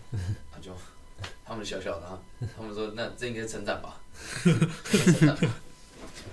[0.52, 0.70] 他就
[1.44, 2.18] 他们小小的啊，
[2.56, 4.00] 他们说那这应该是称赞吧，
[4.42, 5.54] 称赞吧，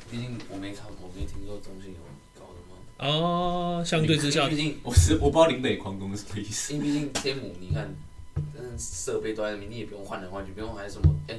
[0.09, 1.99] 毕竟我没看，我没听说中信有
[2.39, 2.75] 搞什么。
[2.97, 6.73] 哦，相对之下毕，竟我是我不知道林北狂攻是什么意思。
[6.73, 7.93] 因为毕竟天母，你看，
[8.35, 11.35] 嗯，设备都在那边，你也不用换来换去，不用还什么，哎、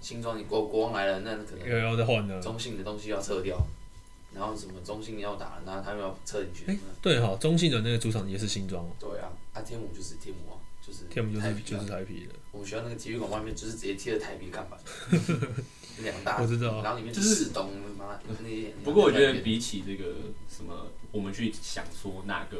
[0.00, 2.40] 新装你国国王来了，那可又能要再换了。
[2.40, 3.56] 中信的东西要撤掉，
[4.36, 14.78] 然后什么中信要打了，然后他们要撤进去，哎对哈，中信的那个主场也是新庄哦，对啊，啊天母就是天母啊，就是天母就是就是台皮的，我们学校那个体育馆外面就是直接贴着台皮看板，
[16.04, 16.82] 两大，我知道。
[16.82, 18.72] 然后里面就就是是东妈那些。
[18.84, 20.12] 不过我觉得比起这个
[20.48, 22.58] 什么，我们去想说哪个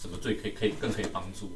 [0.00, 1.52] 什么最可以可以更可以帮助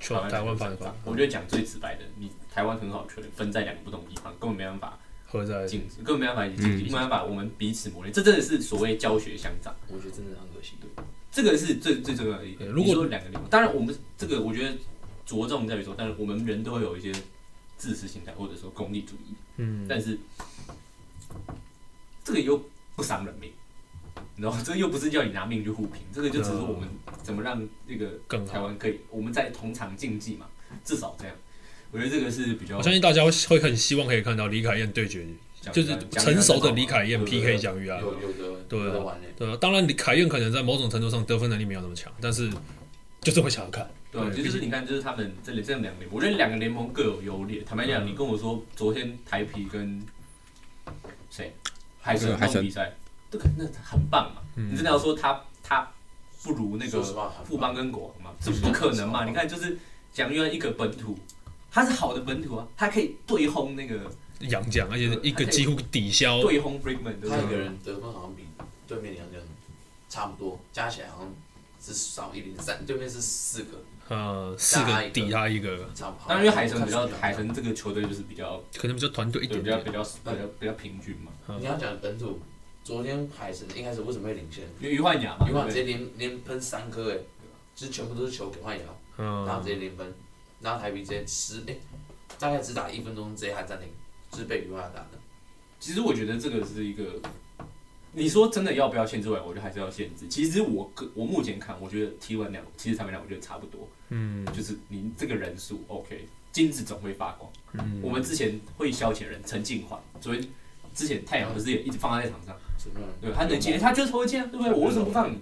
[0.00, 4.98] 球台湾反法法，我觉得讲最直白的，你台湾很好的球员分在两个不同地方，根本没办法
[5.40, 5.78] 合在一起。
[5.78, 9.74] 竞争，根本没办法一起竞技，没办法我们彼此磨练，这真的是所谓教学相长。
[9.88, 10.74] 我觉得真的很可惜。
[11.30, 12.68] 这个是最最重要的一点。
[12.68, 14.76] 如果你说两个地方，当然我们这个我觉得
[15.24, 17.10] 着重在于说，但是我们人都会有一些
[17.78, 20.18] 自私心态或者说功利主义，嗯，但是
[22.22, 22.62] 这个又
[22.94, 23.50] 不伤人命，
[24.36, 26.86] 然后这又不是叫你拿命去互评，这个就只是我们
[27.22, 28.12] 怎么让这个。
[28.46, 30.46] 台湾可以我们在同场竞技嘛，
[30.84, 31.34] 至少这样，
[31.92, 35.26] 我觉得这个是比较我相信大家会会很希望可以看到李凯燕对决，
[35.70, 38.00] 就是成熟的李凯燕 PK 蒋玉安。
[38.00, 38.80] 有有的对
[39.36, 42.50] 对啊，当然李凯燕可能在某种程度上得分能力没有那么强，但是
[43.20, 43.88] 就是会想要看。
[44.10, 47.62] 对就是你看，就是他们这里这两个联盟，我觉得两个联盟各有优劣。
[47.62, 50.02] 坦白讲，嗯你跟我说昨天台皮跟
[51.30, 51.54] 谁
[52.00, 52.92] 海神那海神比赛，
[53.30, 54.42] 这个那很棒嘛。
[54.56, 55.90] 嗯你真的要说他他
[56.42, 57.02] 不如那个
[57.44, 59.24] 富邦跟国王嘛，这不可能嘛？
[59.24, 59.78] 你看，就是
[60.12, 61.18] 蒋玉安一个本土，
[61.72, 64.00] 他是好的本土啊，他可以对轰那个
[64.40, 66.42] 洋将，而且是一个几乎抵消。
[66.42, 67.58] 对轰 Brickman，对不他一个对？
[67.58, 68.44] 人得分好像比
[68.86, 69.46] 对面两个人
[70.08, 71.34] 差不多，加起来好像
[71.80, 76.28] 只少一零三，对面是四个，呃，四个抵他一个，差不多。
[76.28, 79.84] 当然，因为海神比较海神这个球队就是比较可能比较团队一对点点。
[79.84, 81.32] 比较比较比较比较平均嘛。
[81.58, 82.38] 你要讲本土，
[82.84, 84.64] 昨天海神一开始为什么会领先？
[84.78, 85.70] 因为于焕雅嘛，于焕？
[85.70, 87.16] 接连连喷三颗哎，
[87.74, 88.84] 就是全部都是球给换瑶，
[89.16, 90.12] 嗯，然后直接连分，
[90.62, 91.76] 然后台比直接十哎，
[92.38, 93.88] 大概只打一分钟直接喊暂停，
[94.30, 95.18] 就是被余焕打的。
[95.80, 97.20] 其实我觉得这个是一个，
[98.12, 100.28] 你说真的要不要限制外，我觉得还是要限制。
[100.28, 107.50] 其实我个我目前看，我觉得 T one 量，其实他们俩我觉得差不多，嗯就是你这个人数 OK，金子总会发光。
[107.72, 110.48] 嗯，我们之前会消遣人陈静环，所以
[110.94, 113.00] 之前太阳不是也一直放他在场上，什么？
[113.20, 114.72] 对，他能接，他就是会接啊，对不对？
[114.72, 115.38] 我为什么不放你？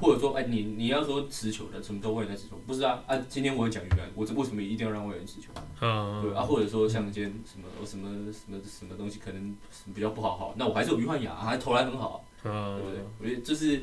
[0.00, 3.16] 或者说，哎，你你要说持球的，什么都外援在持球，不是啊啊！
[3.28, 5.48] 今天我有讲一个，我为什么一定要让外援持球？
[5.80, 9.56] 嗯，对啊，或者说像今天什么什么什么什么东西可能
[9.94, 12.80] 比较不好好，那我还是有于焕雅，还投篮很好，对嗯。
[12.82, 13.00] 不对？
[13.20, 13.82] 我觉得就是，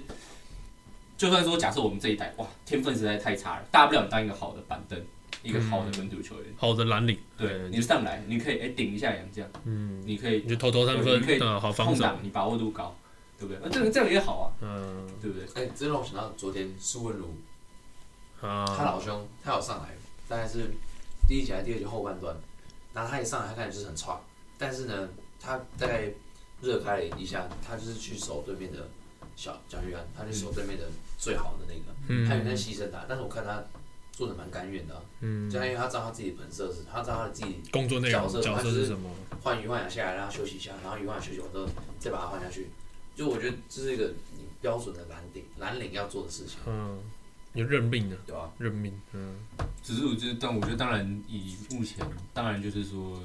[1.18, 5.00] 就算说假设我们这一代哇天分实在太差了，大不了你当一个好的板凳，
[5.42, 12.96] 一个好的本土球员，好的蓝领，对，你上来你可以哎顶一下杨将，嗯，你可以你就投投三对你可以分，呃，好防守，你把握度高，
[13.48, 13.60] 对不对？
[13.64, 15.48] 那这个这样也好啊，嗯对不对？
[15.56, 17.34] 哎，这让我想到昨天苏文如，
[18.42, 19.90] 他啊，老兄他有上来，
[20.28, 20.72] 大概是
[21.28, 22.36] 第一节还是第二节后半段，
[22.94, 24.20] 然后他一上来，他看起来就是很差，
[24.58, 26.10] 但是呢，他大概
[26.62, 28.88] 热开了一下，他就是去守对面的
[29.36, 30.86] 小蒋玉安，他去守对面的
[31.18, 33.64] 最好的那个，他有在嗯牺牲他，但是我看他
[34.12, 39.10] 做的蛮甘愿的啊、嗯就，因为他知道他自己的本色是，他知道他自己工作内容角色角他就是色是什么？
[39.42, 41.68] 换余焕雅下来，让他休息一下，然后余焕雅休息完之后
[42.00, 42.70] 再把他换下去，
[43.16, 47.00] 就我觉得这是一个你标准的蓝领蓝领要做的事情，嗯，
[47.52, 48.52] 你认命的，对吧？
[48.58, 49.36] 认命，嗯
[49.84, 53.20] 只是我觉得，但我觉得当然以目前，当然就是说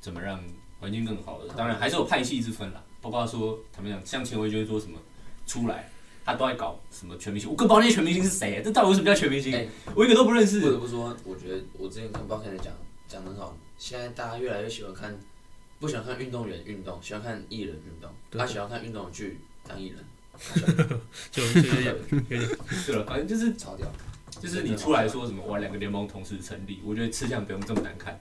[0.00, 0.42] 怎么让
[0.80, 2.82] 环境更好的，当然还是有派系之分啦。
[3.00, 4.98] 包括说他们讲，像前维就会说什么
[5.46, 5.90] 出来，
[6.24, 9.54] 他都在搞什么全明星，我更不知道那些全明星是谁、这到底为什么叫全明星？
[9.54, 10.76] 哎我一个都不认不得识。
[10.76, 12.72] 不说，我觉得我之前跟 b u c k 讲
[13.08, 15.18] 讲得很好，现在大家越来越喜欢看，
[15.78, 18.38] 不喜欢看运动员运动，喜欢看艺人运动，对。
[18.38, 19.98] 他喜欢看运动员去当艺人，
[21.30, 21.96] 就就有点
[22.28, 22.38] 对
[22.96, 23.86] 了，反正就是吵掉。
[24.40, 28.18] 就是你出来说什么哇两个联盟同时成立，我觉得吃相不用这么难看。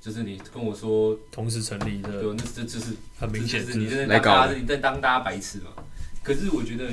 [0.00, 2.20] 就是你跟我说，同时成立的。
[2.20, 5.70] 对，那这就是很明显就是你在当大家，你在当大家白痴嘛。
[6.22, 6.90] 可是我觉得，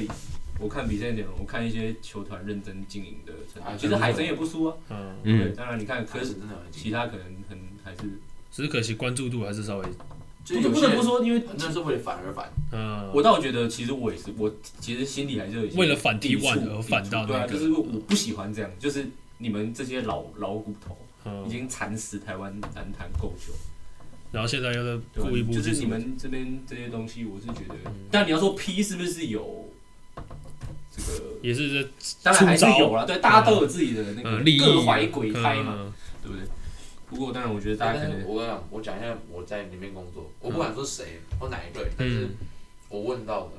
[0.59, 4.75] 我看比赛内容，我看一些球团认真经营的成绩，其实海神也不输啊。
[4.89, 6.35] 嗯，对，嗯，当然你看，可是
[6.71, 8.01] 其他可能很还是
[8.59, 9.85] 只是可惜关注度还是稍微，
[10.43, 23.53] 就不不得不说，因为很多人是为了反而反，嗯，我倒觉得，其实我也是，我其实心里还是有一些为了反抵 T1 触而反到对啊，就是我不喜欢这样，就是你们这些老老骨头嗯已经蚕食台湾篮坛够久，
[24.33, 29.69] 然后现在又在故意不就是你们这边这些东西，我是觉得嗯，但你要说 P 是不是有
[30.93, 31.23] 这个？
[31.41, 31.89] 也是在
[32.23, 36.45] 当然还是有啦，对，大家都有自己的那个呃利益各怀鬼胎嘛，嗯对不对？
[37.09, 42.29] 不过当然，我觉得大家可能我讲，我讲一下我在里面工作，我不管说谁或哪一队，但是嗯
[42.89, 43.53] 我问到的，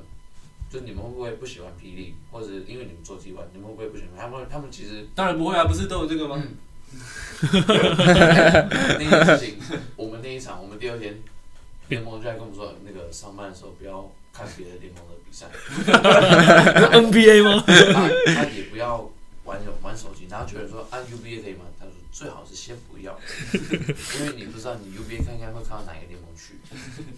[0.69, 4.47] 就你们会不会不喜欢霹雳，或者因为你们做 T 1你们会不会不喜欢他们？
[4.49, 6.41] 他们其实当然不会啊，不是都有这个吗？
[7.53, 9.57] 那件事情，
[9.95, 11.17] 我们那一场，我们第二天
[11.89, 15.47] 联盟就在跟我们说，那个上班的时候不要看别的联盟的比赛，
[16.99, 17.63] NBA 吗？
[17.65, 19.09] 他 他也不要
[19.45, 21.65] 玩手玩手机，然后觉得说按 UBA 可以吗？
[22.11, 23.17] 最好是先不要，
[24.19, 26.55] 因为你不知道你右边看看会看到哪个联盟去，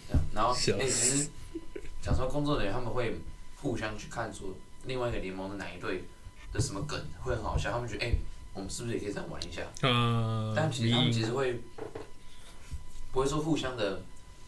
[0.07, 0.23] 这样。
[0.33, 1.27] 然后笑哎、其实
[2.01, 3.19] 讲说工作人员他们会
[3.61, 4.49] 互相去看说
[4.85, 6.03] 另外一个联盟的哪一队
[6.51, 8.13] 的什么梗会很好笑，他们觉得哎、
[8.53, 9.63] 我们是不是也可以这样玩一下？
[9.81, 11.59] 嗯，但其实他们其实会
[13.11, 14.01] 不会说互相的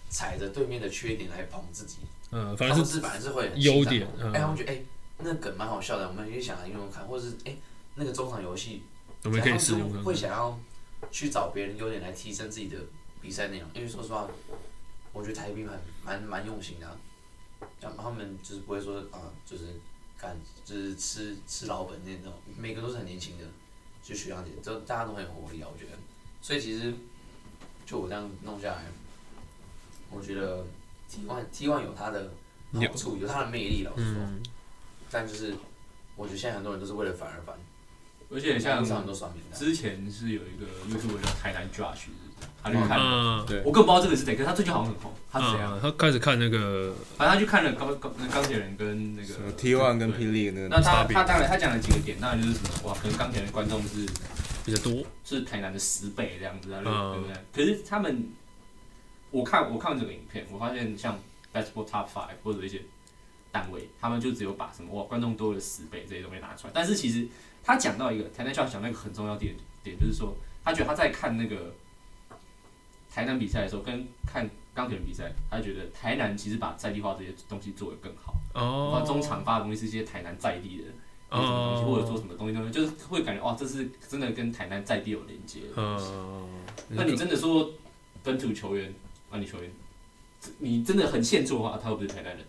[0.10, 1.98] 踩着对面的缺点来捧自己，
[2.32, 4.82] 嗯，他反正是反而是会很优点嗯哎、他们觉得哎、
[5.20, 7.56] 那个梗蛮好笑的，我们也想来用用看，或者是哎、
[7.96, 8.84] 那个中场游戏，
[9.26, 10.04] 我们可以试他们就用看看。
[10.04, 10.60] 会想要
[11.12, 12.78] 去找别人优点来提升自己的
[13.22, 13.70] 比赛内容。
[13.74, 14.28] 因为说实话，
[15.14, 16.96] 我觉得台兵蛮蛮蛮用心的、啊，
[17.82, 19.64] 像他们就是不会说啊，就是
[20.18, 23.44] 干就是吃吃老本那种，每个都是很年轻的，
[24.04, 25.98] 就学长姐，都大家都很有活力啊，我觉得。
[26.42, 26.94] 所以其实
[27.86, 28.84] 就我这样弄下来，
[30.12, 30.64] 我觉得
[31.10, 32.32] T one T one 有它的
[32.74, 34.22] 好处，有它的魅力，老实说。
[34.22, 34.44] 嗯，
[35.10, 35.56] 但就是
[36.16, 37.58] 我觉得现在很多人都是为了反而反，
[38.32, 39.58] 而且像上很多双面的。
[39.58, 42.08] 之前是有一个 YouTube 叫台南 Josh，
[42.62, 45.78] 他去看，嗯，对我更不知道这个是谁，可是他最近好像很红，他是怎样？
[45.78, 54.06] 嗯，他开始看那个，反正他去看了钢钢那钢铁人跟那个什么 T One 跟对 P League 那个那他别他当然他讲了几个点，当然就是什么哇，可能钢铁人观众是
[54.66, 57.36] 比较多，是台南的十倍这样子啊，嗯对不对？
[57.54, 58.30] 可是他们，
[59.30, 61.20] 我看我看完这个影片，我发现像
[61.54, 62.82] Basketball Top Five 或者一些
[63.52, 66.72] 单位，他们就只有把什么哇观众多了十倍这些东西拿出来。
[66.74, 67.28] 但是其实
[67.66, 71.74] 他讲到一个台南校讲到一个很重要的点点，就是说他觉得他在看那个
[73.12, 78.36] 台南比赛的时候，跟看钢铁人比赛，他觉得台南其实把在地化这些东西做得更好。
[78.54, 80.84] 哦把，中场发的东西是一些台南在地的。
[81.32, 86.12] 什么东西，哦或者做什么东西，东西就是会感觉哇，这是真的跟台南在地有连接的东西。
[86.14, 86.48] 嗯，
[86.90, 87.70] 那你真的说
[88.24, 88.94] 本土球员，
[89.32, 89.70] 啊，你球员，
[90.60, 92.46] 你真的很欠揍的话，他又不是台南人，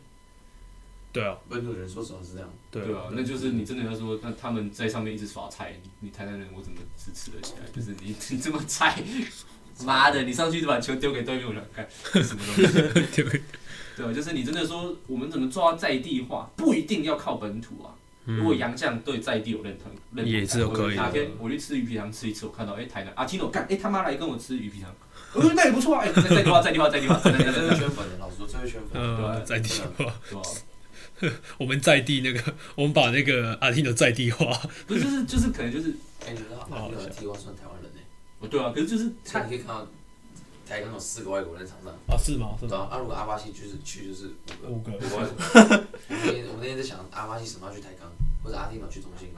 [1.16, 7.66] 对啊，本土人说实话是这样，对对吧、那就是你真的要说，那他们在上面一直耍菜，你台南人我怎么支持得起来？
[7.74, 9.02] 就是你 你这么菜，
[9.85, 11.88] 妈的，你上去就把球丢给对面，我想看
[12.22, 13.22] 什么东西？
[13.22, 13.40] 对，
[13.96, 14.12] 对吧？
[14.12, 17.96] 就是你真的说我们怎么做到在地化，不一定要靠本土啊。
[18.26, 24.92] 如果洋将对在地有认同，认同嗯也是有可以哪天我去吃鱼皮汤吃一次，我看到哎、台南阿基诺干哎、他妈来跟我吃鱼皮汤，
[25.33, 29.00] 我 说那也不错啊，哎、在地化在地化在地化，在地化在地化这会圈粉的，老实说，真的圈粉。
[29.00, 29.87] 呃，在地化，
[30.29, 30.42] 对吧？
[31.59, 34.46] 我们在地那个， 我们把那个阿听的在地化，
[34.87, 35.90] 不是就是就是可能就是
[36.26, 38.00] 哎，你知道阿迪尔 T one 算台湾人呢？
[38.40, 39.12] 哦对啊，可是就是你
[39.48, 39.87] 可以看到
[40.68, 42.57] 台港有四个外国人在场上，啊，是吗？
[42.61, 44.31] 是对啊，啊如果阿巴西就是去就是
[44.66, 45.87] 五个，五个，五个外国人。
[46.09, 48.11] 我那天我那天在想阿巴西什么要去台港，
[48.42, 49.29] 或者阿蒂诺去中心，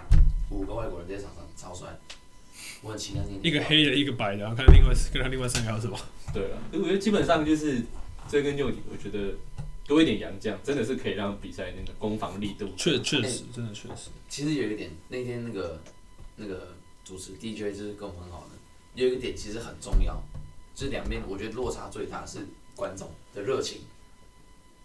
[0.51, 1.89] 五个外国人在场上超帅，
[2.83, 3.41] 我很期待那天。
[3.43, 5.97] 一个黑的，一个白的，然后看另外跟他另外三个还有什么？
[6.35, 7.83] 对啊，我觉得基本上就是
[8.29, 9.35] 追根究底，我觉得
[9.89, 12.69] 多一点洋将真的是可以让比赛那个攻防力度。
[12.77, 15.83] 确确实，真的确实，其实有一点，那天那个
[16.37, 18.51] 那个主持 DJ 就是跟我们很好的，
[18.95, 20.15] 有一个点其实很重要，
[20.75, 22.41] 就是两边我觉得落差最大是
[22.77, 23.81] 观众的热情，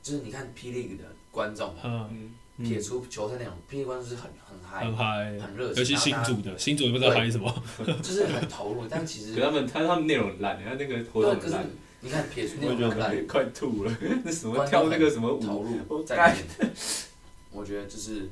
[0.01, 7.53] 就是你看霹雳的观众，嗯，嗯，撇除球赛那种，霹雳观众是很很嗨很，嗨，很热情，尤其新然后组的，新主也不知道嗨什么，
[8.01, 11.67] 就是很投入，但其实 可他们他他们内容很烂，他那个活动很烂，
[12.03, 16.73] 你看撇出那我也觉得种很烂快吐了， 那什么跳那个什么投舞，入在里面，
[17.49, 18.29] 我觉得就是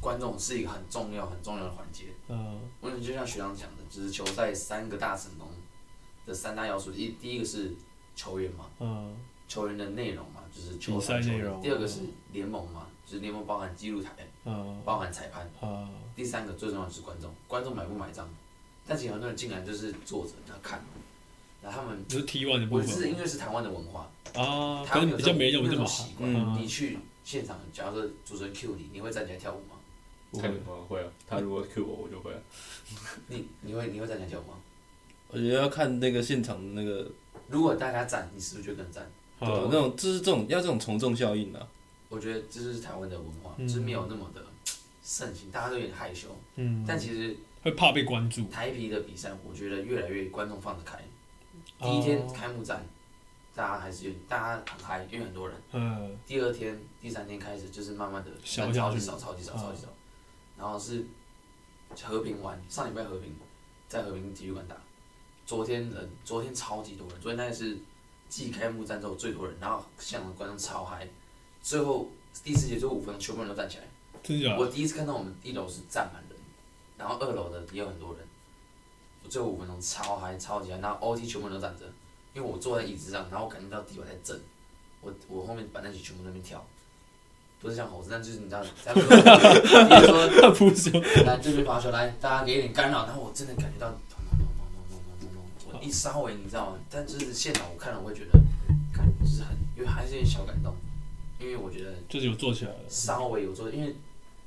[0.00, 2.06] 观众是一个很重要很重要的环节。
[2.28, 5.48] 嗯，我觉得就像学长讲的，就是球赛三个大成功
[6.26, 7.72] 的三大要素，一第一个是
[8.16, 12.00] 球员嘛，嗯，球员的内容嘛，就是球赛内容第二个是
[12.32, 14.10] 联盟嘛，就是联盟包含记录台，
[14.44, 15.48] 嗯，包含裁判。
[15.62, 18.28] 嗯，第三个最重要的是观众，观众买不买账？
[18.84, 20.82] 但其实很多人进来就是坐着然后看，
[21.62, 26.32] 然后他们，就是 T one 的部我是分因为是台湾的文化，啊，台湾比较没那么那那么习惯。
[26.32, 29.78] 嗯你去现场，假如说主持人 Q 你，你会站起来跳舞吗？
[30.40, 31.06] 看什么会啊？
[31.28, 32.38] 他如果 Q 我，我就会啊。
[33.28, 34.54] 你你会你会站起来跳舞吗？
[35.28, 37.10] 我觉得要看那个现场的那个，
[37.48, 39.10] 如果大家站，你是不是就跟着站？
[39.38, 41.66] 对啊那种就是这种要这种从众效应啊。
[42.08, 44.42] 我觉得这是台湾的文化，嗯就是没有那么的
[45.02, 46.28] 盛行，大家都有点害羞。
[46.56, 48.48] 嗯，但其实会怕被关注。
[48.48, 50.98] 台皮的比赛，我觉得越来越观众放得开。
[51.82, 52.84] 第一天哦开幕战，
[53.54, 55.56] 大家还是有大家很嗨，因为很多人。
[55.72, 59.58] 嗯，第二天、第三天开始就是慢慢的人超级少、超级少、嗯。
[59.58, 59.88] 超级少。
[60.56, 61.04] 然后是
[62.02, 63.34] 和平玩，上礼拜和平
[63.88, 64.76] 在和平体育馆打，
[65.44, 67.76] 昨天人昨天超级多人，昨天大概是
[68.28, 71.08] 继开幕战之后最多人，然后现场观众超嗨，
[71.60, 72.08] 最后
[72.44, 73.84] 第四节最后五分钟全部人都站起来。
[74.56, 76.38] 我第一次看到我们一楼是站满人，
[76.96, 78.24] 然后二楼的也有很多人，
[79.28, 81.84] 最后五分钟超嗨超级嗨，然后 OT 全部人都站着，
[82.34, 84.40] 因为我坐在椅子上，然后我感觉到地板在震，
[85.00, 86.64] 我我后面板凳席全部在那边跳，
[87.60, 96.78] 不是像猴子，但就是你知道，咱们说，比如说不说，来这边罚球，来大家给一点干扰，然后我真的感觉到咚咚咚咚咚咚咚咚，我一稍微你知道吗？
[96.90, 98.32] 但就是现场我看了我会觉得，
[98.92, 100.74] 感就是很，因为还是有点小感动，
[101.38, 102.78] 因为我觉得就是有做起来了。
[102.88, 103.94] 稍微有做，因为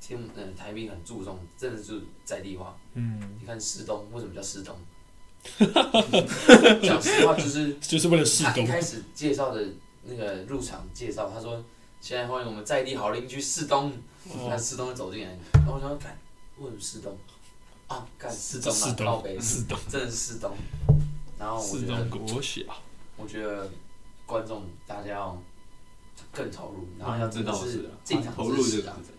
[0.06, 2.76] 天嗯台币很注重，真的是在地化。
[2.94, 4.76] 嗯，你看市东为什么叫市东？
[6.82, 8.52] 讲实话就是就是为了试动。
[8.52, 9.64] 他一开始介绍的
[10.04, 11.62] 那个入场介绍，他说
[12.00, 13.92] 现在欢迎我们在地好邻居市东，
[14.32, 16.16] 哦市东走进来，然后我想看
[16.58, 17.16] 为什么市东？
[17.88, 19.36] 啊，干市东四啊，靠北
[19.68, 20.52] 东，真的是市东。
[21.38, 22.62] 然后我觉得国小，
[23.16, 23.70] 我觉得
[24.24, 25.42] 观众大家要
[26.32, 29.15] 更投入，然后要真的是进场投入这个是。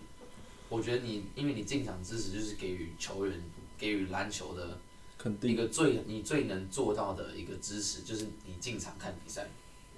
[0.69, 3.41] 我觉得你，因为你进场支持就是给予球员、
[3.77, 5.55] 给予篮球的一肯定。
[5.55, 9.47] 个最你最能做到的一个支持，就是你进场看比赛，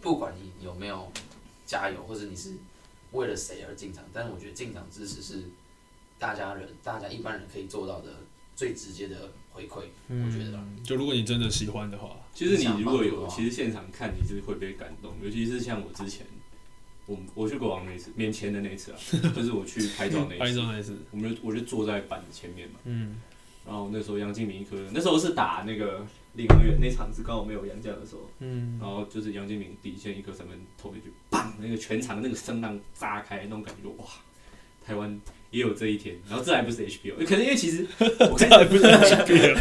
[0.01, 1.11] 不管你有没有
[1.65, 2.53] 加油，或者你是
[3.11, 5.43] 为了谁而进场，但是我觉得进场支持是
[6.17, 8.13] 大家人、大家一般人可以做到的
[8.55, 16.26] 最直接的回馈，我觉得就如果你真的喜欢的话，其实你如果有，其实现场看你是会被感动，尤其是像我之前，
[17.10, 18.97] 我我去国王那一次，免钱的那一次啊，
[19.36, 23.16] 就是我去拍照那一次，拍照那次，我们就我就坐在板子前面嘛，嗯，
[23.66, 26.05] 然后那时候杨敬敏一颗，那时候是打那个
[26.36, 34.05] 领航员那场是刚好没有杨将的时候，嗯，然后就是杨敬敏底线一颗三分投进去，砰，那个全场那个声浪炸开，那种感觉哇，
[34.86, 39.57] 台湾也有这一天，然后这还不是 HBO，可能因为其实我开始不是 HBO，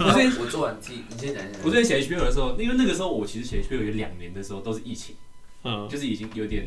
[0.00, 1.58] 我之前我做完 T，你先讲一下。
[1.62, 5.14] 我之前写 HBO 的时候，因为那个时候我其实写 HBO 有两年的时候都是疫情，
[5.64, 6.66] 嗯，就是已经有点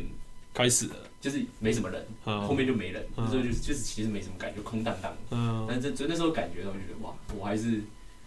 [0.52, 5.18] 开始了，就是没什么人，嗯后面就没人，嗯那时候就是就是其实没什么感觉，空荡荡的。
[5.36, 7.82] 嗯，但是这那时候感觉到就觉得哇，我还是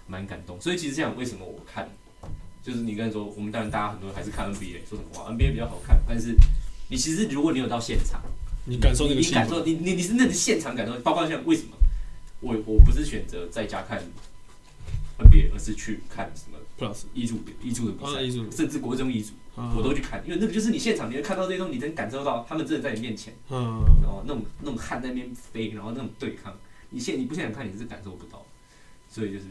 [0.07, 0.59] 蛮感动。
[0.61, 1.89] 所以其实这样为什么我看，
[2.63, 6.36] 就是你刚才说，我们当然大家很多人还是看 NBA，说什么哇 NBA 比较好看，但是
[6.89, 8.21] 你其实如果你有到现场，
[8.65, 11.76] 你感受那你个你感受你你你是那个现场感受，包括像为什么
[12.39, 14.01] 我我不是选择在家看
[15.19, 16.57] NBA，而是去看什么
[16.88, 19.31] plus，遗嘱遗嘱的比赛，啊遗嘱甚至国中遗嘱。
[19.55, 26.57] 嗯我都去看，因为那个就是你现场，你会看到这些东西，你能感受到他们真的在你面前，嗯，然后那种那种汗在那边飞，然后那种对抗，
[26.89, 28.43] 你现你不现场看你是感受不到，
[29.07, 29.45] 所以就是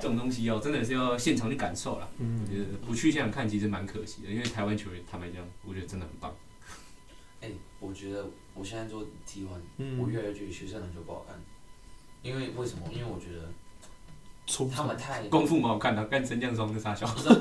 [0.00, 2.08] 这种东西要真的是要现场去感受啦。
[2.18, 6.34] 嗯我觉得不去现场看其实蛮可惜的，因为台湾球员坦白讲，我觉得真的很棒。
[7.40, 7.48] 哎、
[7.78, 11.40] 我觉得我现在做 T one，、嗯我越来越觉得学生篮球不好看，
[12.22, 12.88] 因为为什么？
[12.92, 13.48] 因为我觉得
[14.52, 17.06] 出他们太功夫蛮好看的，干陈将双的傻笑。
[17.06, 17.34] 不是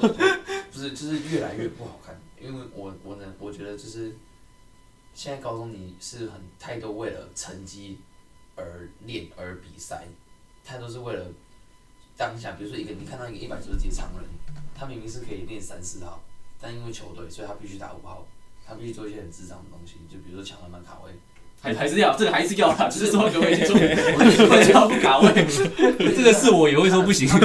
[0.72, 4.16] 不是就是越来越不好看，因为我我呢，我觉得就是
[5.14, 8.00] 现在高中你是很太多为了成绩
[8.56, 10.08] 而练而比赛，
[10.64, 11.26] 太多是为了
[12.16, 14.24] 当下，比如说一个你看到一个一百九十几的常人，
[14.74, 16.24] 他明明是可以练三四号，
[16.62, 18.26] 但因为球队，所以他必须打五号，
[18.66, 21.12] 他必须做一些很智障的东西，就比如说抢篮板卡位。
[21.62, 25.32] 还还是要这个还是要啦， 只是说各位做会叫不卡位，
[26.16, 27.30] 这个是我也会说不行。
[27.30, 27.40] 工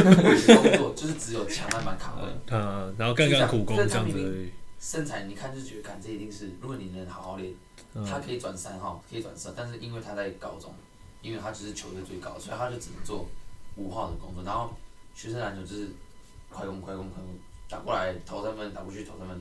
[0.78, 4.50] 作就是只有强篮板卡位，嗯， 然后干干苦工这样子而已，
[4.80, 7.52] 身材你看就觉得，看这一定是，如果你能好好练，
[7.94, 10.72] 他嗯，可以转三号，可以转四号，但是因为他在高中，
[11.20, 13.26] 因为他只是球队最高，所以他就只能做
[13.76, 14.42] 五号的工作。
[14.42, 14.74] 然后
[15.14, 15.88] 学生篮球就是
[16.48, 17.34] 快攻、快攻、快攻，
[17.68, 19.38] 打过来投三分，打过去投三分。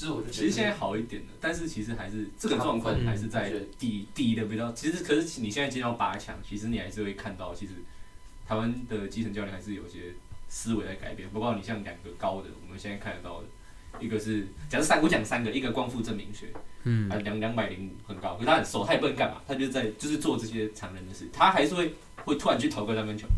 [0.00, 4.72] 就是我就觉得其实现在好一点了，但是其实还是这个状况还是在底底的比较。
[4.72, 7.72] 其实可是你现在进到八强，其实你还是会看到，其实
[8.48, 10.14] 台湾的基层教练还是有些
[10.48, 11.28] 思维在改变。
[11.28, 13.46] 不过你像两个高的，我们现在看得到的，
[14.02, 16.46] 一个是假设三，我讲三个，一个光复证明学，
[16.84, 21.94] 嗯啊两两百零五很高，可是他很瘦，他也不能干嘛，他就在就是做这些常人的事，他还是会
[22.24, 23.28] 会突然去投个三分球。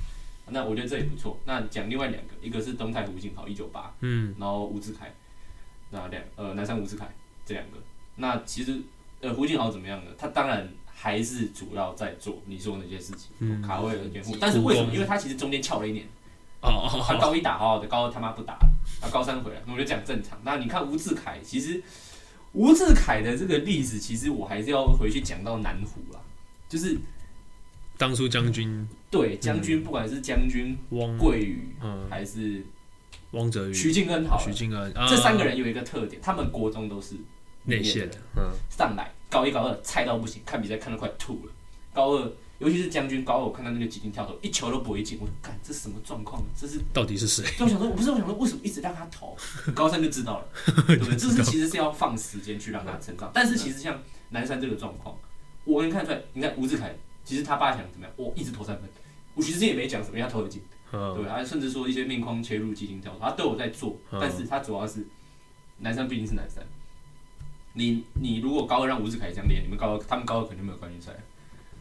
[0.50, 1.40] 那我觉得这也不错。
[1.44, 5.12] 那讲另外两个，一个是东泰胡金豪一九八，嗯，然后吴志凯，
[5.92, 7.06] 那两呃南山吴志凯
[7.46, 7.76] 这两个，
[8.16, 8.80] 那其实
[9.20, 10.10] 呃胡金豪怎么样呢？
[10.18, 14.92] 他当然还是主要在做你说的那些事情，嗯卡位的掩护，但是为什么？
[14.92, 16.04] 因为他其实中间翘了一年，
[16.62, 18.68] 哦哦哦，他高一打好好的，高二他妈不打了，
[19.00, 20.38] 他高三回来，我就讲正常。
[20.42, 21.82] 那你看吴志凯，其实
[22.52, 26.20] 吴志凯的这个例子，其实我还是要回去讲到南湖啦，
[26.68, 26.96] 就是
[27.98, 32.64] 当初将军对将军，不管是将军汪桂宇嗯还是
[33.32, 37.16] 汪泽宇、徐静恩好了，徐静恩，啊这三个人有一个特点，他们国中都是
[37.64, 41.52] 内线的，嗯上来高一高二菜到不行，看比赛看得快吐了。
[41.94, 46.42] 高二尤其是将军，高二我看到那个几进跳投，一球都不会进，我说干这什么状况？
[46.58, 47.44] 这是到底是谁？
[47.58, 49.36] 就我想说，我不是我想说为什么一直让他投，
[49.74, 50.46] 高三就知道了，
[50.86, 51.16] 对不对？
[51.16, 53.30] 这是其实是要放时间去让他成长。
[53.34, 55.16] 但是其实像南山这个状况，
[55.64, 58.14] 我能看出来，你看吴志凯，其实他爸想怎么样？
[58.16, 58.88] 我一直投三分，
[59.34, 60.62] 我其实也没讲什么，因为他投得进。
[60.92, 64.18] 对，嗯他甚至说一些面框切入、基金跳投，他都有在做，嗯。
[64.20, 65.04] 但是他主要是
[65.78, 66.62] 南山毕竟是南山，
[67.72, 71.12] 你你如果高二让吴志凯这样练，你们高二他们高二肯定没有冠军赛，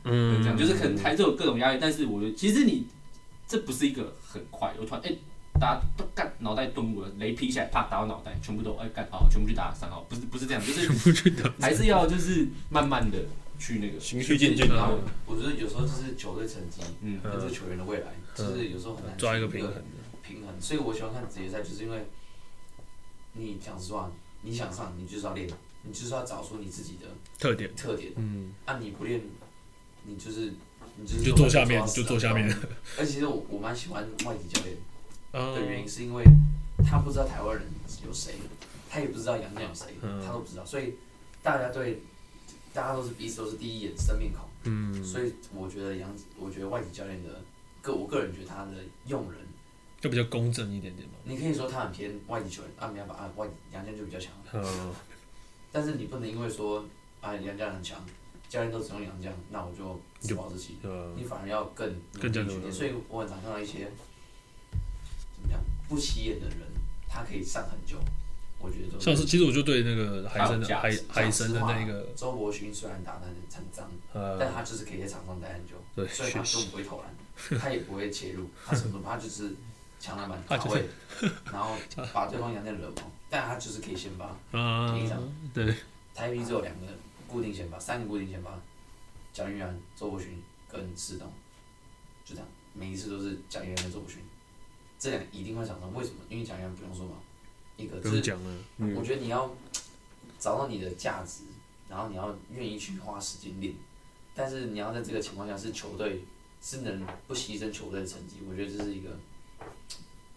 [0.05, 2.87] 嗯，这样就是可能还是有各种压力，但是我觉得其实你
[3.45, 5.13] 这不是一个很快，我突然哎、
[5.59, 13.17] 大家都干脑袋顿悟了，雷劈下来，啪打到脑袋，全部都哎干好，全部去打三号，不是不是这样，就是还是要就是慢慢的
[13.61, 14.99] 去那个，循序渐进然后啊。
[15.27, 19.73] 我觉得有时候就是球队成绩嗯跟这个球员的未来，就是有时候很难抓一个平衡。
[20.23, 20.59] 平衡。
[20.59, 22.07] 所以我喜欢看职业赛，就是因为
[23.33, 25.47] 你讲实话，你想上，你就是要练，
[25.83, 27.05] 你就是要找出你自己的
[27.37, 28.11] 特点，特点。
[28.15, 29.21] 嗯啊，你不练，
[30.05, 30.53] 你就是
[30.95, 32.49] 你就是就坐下面，就坐下面。
[32.97, 34.75] 而且其实我我蛮喜欢外籍教练
[35.31, 36.23] 啊的原因，是因为
[36.83, 37.65] 他不知道台湾人
[38.05, 38.33] 有谁，
[38.89, 40.95] 他也不知道杨绛有谁，嗯他都不知道，所以
[41.43, 42.01] 大家对
[42.73, 47.41] 大家都是彼此都是第一眼生面孔，嗯，所以我觉得杨，我觉得外籍教练的
[47.81, 48.71] 个我个人觉得他的
[49.07, 49.41] 用人，
[49.99, 51.15] 就比较公正一点点嘛。
[51.25, 54.93] 你可以说他很偏外籍球员，啊没办法啊外杨将就比较强，嗯，
[55.71, 56.85] 但是你不能因为说
[57.19, 58.03] 啊杨将很强，
[58.47, 60.77] 教练都只用杨将，那我就自暴自弃。
[60.83, 62.71] 呃，你反而要更更加努力。
[62.71, 63.91] 所以我很常看到一些
[65.33, 65.59] 怎么讲
[65.89, 66.59] 不起眼的人，
[67.09, 67.97] 他可以上很久。
[68.61, 79.53] 我觉得都像是其实我就对那个海参的海海参的那个周伯勋虽然打得很很脏，但呃，他就是可以在场上待很久，对，所以他根本不会投篮，他也不会切入，他什么他就是
[79.99, 81.75] 抢篮板、他就是卡位，然后
[82.13, 84.37] 把对方杨在惹毛，但他就是可以先发。
[84.57, 85.21] 啊第一场，
[85.53, 85.75] 对，
[86.13, 86.87] 台啤只有两个
[87.27, 88.59] 固定先发，三个固定先发，
[89.33, 90.41] 蒋玉然、周伯勋
[90.71, 91.31] 跟施东，
[92.23, 94.21] 就这样，每一次都是蒋玉然跟周伯勋，
[94.99, 95.93] 这两一定会上场。
[95.93, 96.17] 为什么？
[96.29, 97.13] 因为蒋玉然不用说嘛，
[97.81, 98.57] 一个就是讲了，
[98.95, 99.51] 我觉得你要
[100.39, 101.43] 找到你的价值，
[101.89, 103.73] 然后你要愿意去花时间练，
[104.35, 106.21] 但是你要在这个情况下是球队
[106.61, 109.09] 是能不牺牲球队的成绩，我觉得这是一个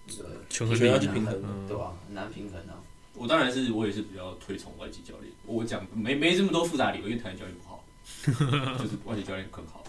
[0.06, 1.94] 一个权衡权衡利益去平衡嗯对吧？
[2.06, 2.80] 很难平衡啊。
[3.14, 5.32] 我当然是我也是比较推崇外籍教练。
[5.46, 7.84] 我讲没没这么多复杂理由，因为台湾教练不好，
[8.76, 9.84] 就是外籍教练更好。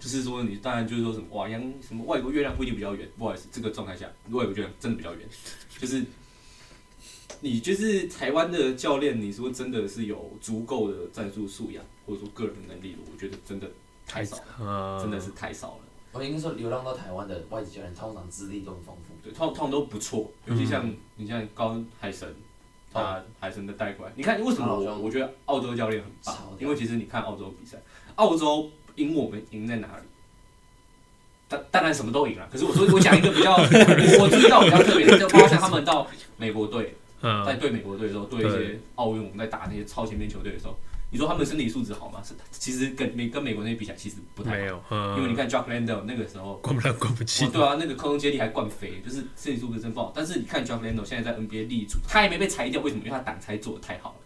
[0.00, 5.28] 就是说你当然就是说什么哇阳什么外国月亮不一定比较圆，不好意思，这个状态下外国月亮真的比较圆，
[5.78, 6.04] 就是
[7.42, 13.68] 你就是台湾的教练，你说真的是有足够的战术素养或者说个人能力的，我觉得真的
[14.06, 15.78] 太少了，啊，真的是太少了。
[16.12, 19.14] 我应该说，流浪到台湾的外籍教练通常资历都很丰富。
[19.24, 22.32] 对，通通常都不错，尤其像、你像高海神，
[22.92, 27.76] 他海神的带过来，你看为什么我我觉得澳洲教练很棒因为其实你看澳洲比赛，
[28.14, 30.04] 澳洲赢我们赢在哪里？
[31.48, 40.76] 当当然什么都赢了，可是我说 我讲一个比较我知道比较特别的，就包括像他们到美国队，在啊，对美国队的时候，对一些奥运我们在打那些超前面球队的时候，
[41.10, 42.20] 你说他们身体素质好吗？
[42.24, 46.56] 是，其实跟美跟美国那些比起来，其实不太好，没有，嗯，因为你看 Jack Landell 那个时候。
[46.56, 50.12] 灌不了灌不哦进，对啊，那个空中接力还灌飞，就是身体素质真不好。
[50.14, 53.02] 但是你看 JOCK Lando 现在在 NBA 立足，他也没被裁掉，为什么？
[53.04, 54.16] 因为他挡拆做的太好了，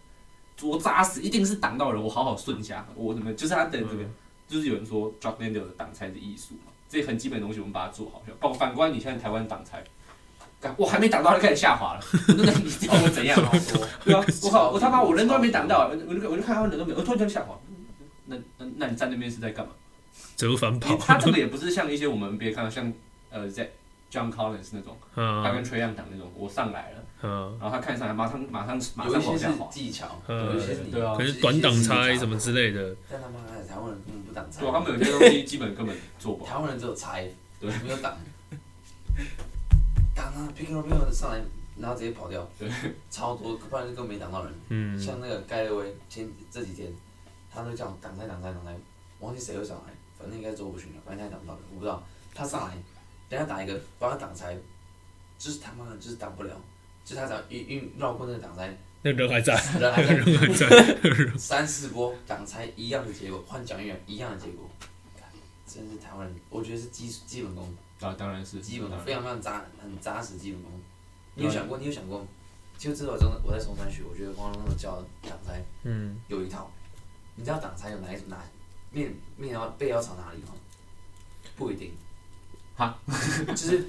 [0.59, 4.13] 多扎实，一定是挡到人，我好好顺一下，我怎么就是他的这个，嗯
[4.47, 8.23] 就是有人说 JOCK Lando 的挡拆是艺术嘛，这很基本的东西我们把它做好。
[8.39, 9.87] 反反观你现在台湾挡拆，干
[10.75, 13.35] 我还没挡到就开始下滑了，那你叫我怎样？
[13.35, 17.57] 超多，对啊，我靠，我他妈我人都还没挡到，我就我就看他人都没有，我突然间下滑，
[18.25, 19.71] 那那那你站那边是在干嘛？
[20.35, 22.91] 折返跑，他这个也不是像一些我们别看到像
[23.31, 23.69] 呃在
[24.11, 36.51] John Collins 那种， 他跟嗯 Trey Young 挡那种，我上来了，嗯，然后他看上来马上马上马上往下滑，技巧，嗯有一些对啊可能短挡拆什么之类的，但他妈的台湾人根本不挡拆，对，他们有些东西基本根本做不好。
[36.53, 37.27] 台湾人只有拆，
[37.59, 38.15] 对没有挡，
[40.17, 41.41] 挡啊，pick and roll 上来，
[41.77, 42.67] 然后直接跑掉，对，
[43.11, 44.53] 超多，不然就根本没挡到人。
[44.69, 46.91] 嗯，像那个盖勒威前这几天，
[47.53, 48.75] 他都讲挡拆挡拆挡拆，
[49.19, 52.03] 忘记谁会上来，反正应该是周伯勋了，反正他也挡不到人，我不知道。
[52.33, 52.75] 他上来，
[53.29, 54.57] 等下打一个帮他挡拆，
[55.37, 56.59] 就是他妈的就是挡不了，
[57.05, 64.69] 就是他只要运运绕过那个挡拆，那人还在，人还在人还在， 三四波挡拆一样的结果，换蒋玉然一样的结果，
[65.67, 70.71] 真是台湾人，我觉得是基基本功，啊，当然是基本功非常非常扎很扎实基本功。
[71.35, 71.77] 你有想过？
[71.77, 72.25] 你有想过？
[72.77, 76.69] 就知道中我在中山学，我觉得光那种教挡拆嗯，有一套。
[77.35, 78.43] 你知道挡拆有哪一哪
[78.91, 80.49] 面面要背要朝哪里吗？
[81.55, 81.91] 不一定。
[82.75, 82.97] 哈，
[83.49, 83.87] 就是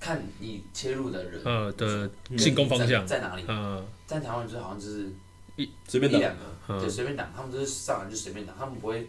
[0.00, 3.44] 看你切入的人呃的进攻方向，在在哪里。
[3.48, 5.12] 嗯在台湾就是好像就是
[5.56, 9.08] 一随便打，一两个，嗯对，随便挡，他们就是上来就随便挡，他们不会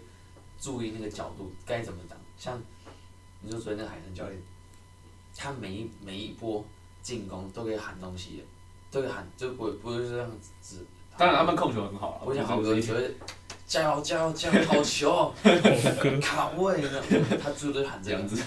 [0.60, 2.18] 注意那个角度该怎么挡。
[2.38, 2.60] 像
[3.48, 4.38] 你说昨天那个海豚教练，
[5.34, 6.64] 他每一每一波
[7.02, 8.44] 进攻都可以喊东西的，
[8.92, 10.30] 都可以喊，就不会不会是这样
[10.60, 10.86] 子。
[11.18, 13.10] 当然他们控球很好了，我想好哥歌，觉得
[13.66, 15.34] 加油加油加油，好球哦，
[16.22, 17.02] 卡位呢，
[17.42, 18.44] 他最多就喊这样子。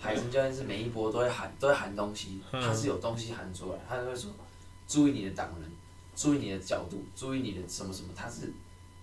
[0.00, 4.30] 海神教练是每一波都会喊，都会喊东西，嗯他是有东西喊出来，他就会说，
[4.88, 5.70] 注意你的挡人，
[6.16, 8.50] 注意你的角度，注意你的什么什么，他是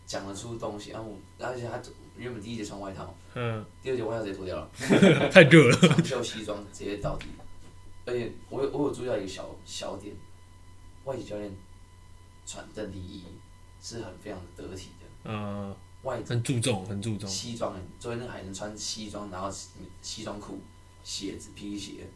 [0.08, 0.90] 讲得出东西。
[0.90, 1.78] 然后我，而且他
[2.22, 4.70] 原本第一节穿外套，嗯，第二节外套直接脱掉了，
[5.34, 7.26] 太热了，长袖西装直接到底。
[8.06, 10.16] 而且我有我有注意到一个小小点，
[11.06, 11.52] 外籍教练
[12.46, 13.24] 穿的礼仪
[13.82, 19.50] 是很非常得体的，嗯，外很注重，很注重，西装，昨天那个海人穿西装，然后
[20.02, 20.60] 西装裤、
[21.04, 22.08] 鞋子、皮鞋，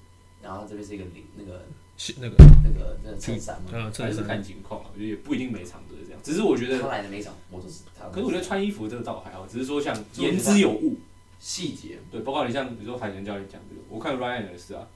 [0.42, 1.66] 然后这边是一个领那个
[1.98, 3.70] 是那个，那个那个衬衫嘛。
[3.74, 5.95] 嗯，还是，看情况啊，我觉得也不一定每场都
[6.26, 8.10] 只是我觉他得，来的每一场我都是他。
[8.10, 10.98] 可是我觉得穿衣服这个倒还好，只是说像言之有物，
[11.40, 14.88] 细节，对，包括你像比如说海豚教练讲这个，我看 Ryan 也是啊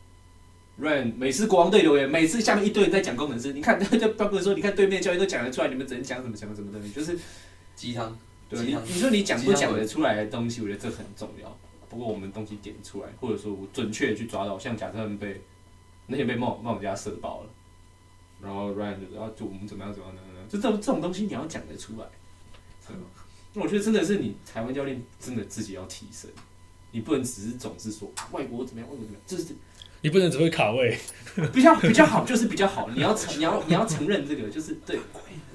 [0.82, 7.19] ，Ryan 每次国王队留言，每次下面一堆人在讲工程师，你看 就包括说，你看对面教练都讲得出来，你们只能讲什么讲什么东西，就是
[7.75, 8.17] 鸡汤，
[8.49, 11.55] 对你你说你讲不讲得出来的东西，我觉得这很重要。
[11.89, 15.41] 不过我们东西点出来，或者说我准确的去抓到，像假设他们被
[16.07, 17.49] 那天被冒冒家射爆了，
[18.41, 22.05] 然后 Ryan 就然后就我们怎么样怎么样怎么样，就这种这种东西你要讲得出来，
[22.87, 23.03] 对吧？
[23.53, 26.29] 那我觉得真的是你台湾教练真的自己要提升，
[26.91, 29.55] 你不能只是总是说啊外国怎么样外国怎么样，就是
[30.01, 30.97] 你不能只会卡位，
[31.53, 32.89] 比较比较好，就是比较好。
[32.89, 34.99] 你要承你要你要承认这个，就是对，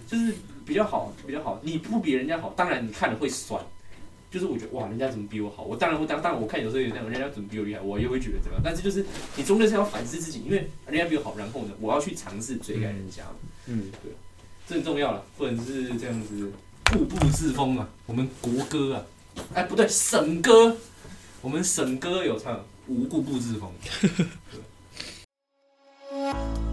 [0.07, 0.35] 就是
[0.65, 1.61] 比较好比较好。
[1.63, 3.65] 你不比人家好，当然你看了会酸。
[4.31, 5.63] 就是我觉得哇，人家怎么比我好？
[5.63, 8.61] 我当然会当当然我看有时候有那种人家怎么比我厉害，我也会觉得怎么样。
[8.65, 13.23] 但是就是你终究是要反思自己，因为人家比我好，然后呢，我要去尝试追赶人家。
[13.67, 14.13] 嗯，对，
[14.67, 16.51] 最重要了不能是这样子
[16.91, 19.03] 固步自封啊我们国歌啊。
[19.53, 20.77] 哎不对省歌。
[21.41, 23.71] 我们省歌有唱无固步自封。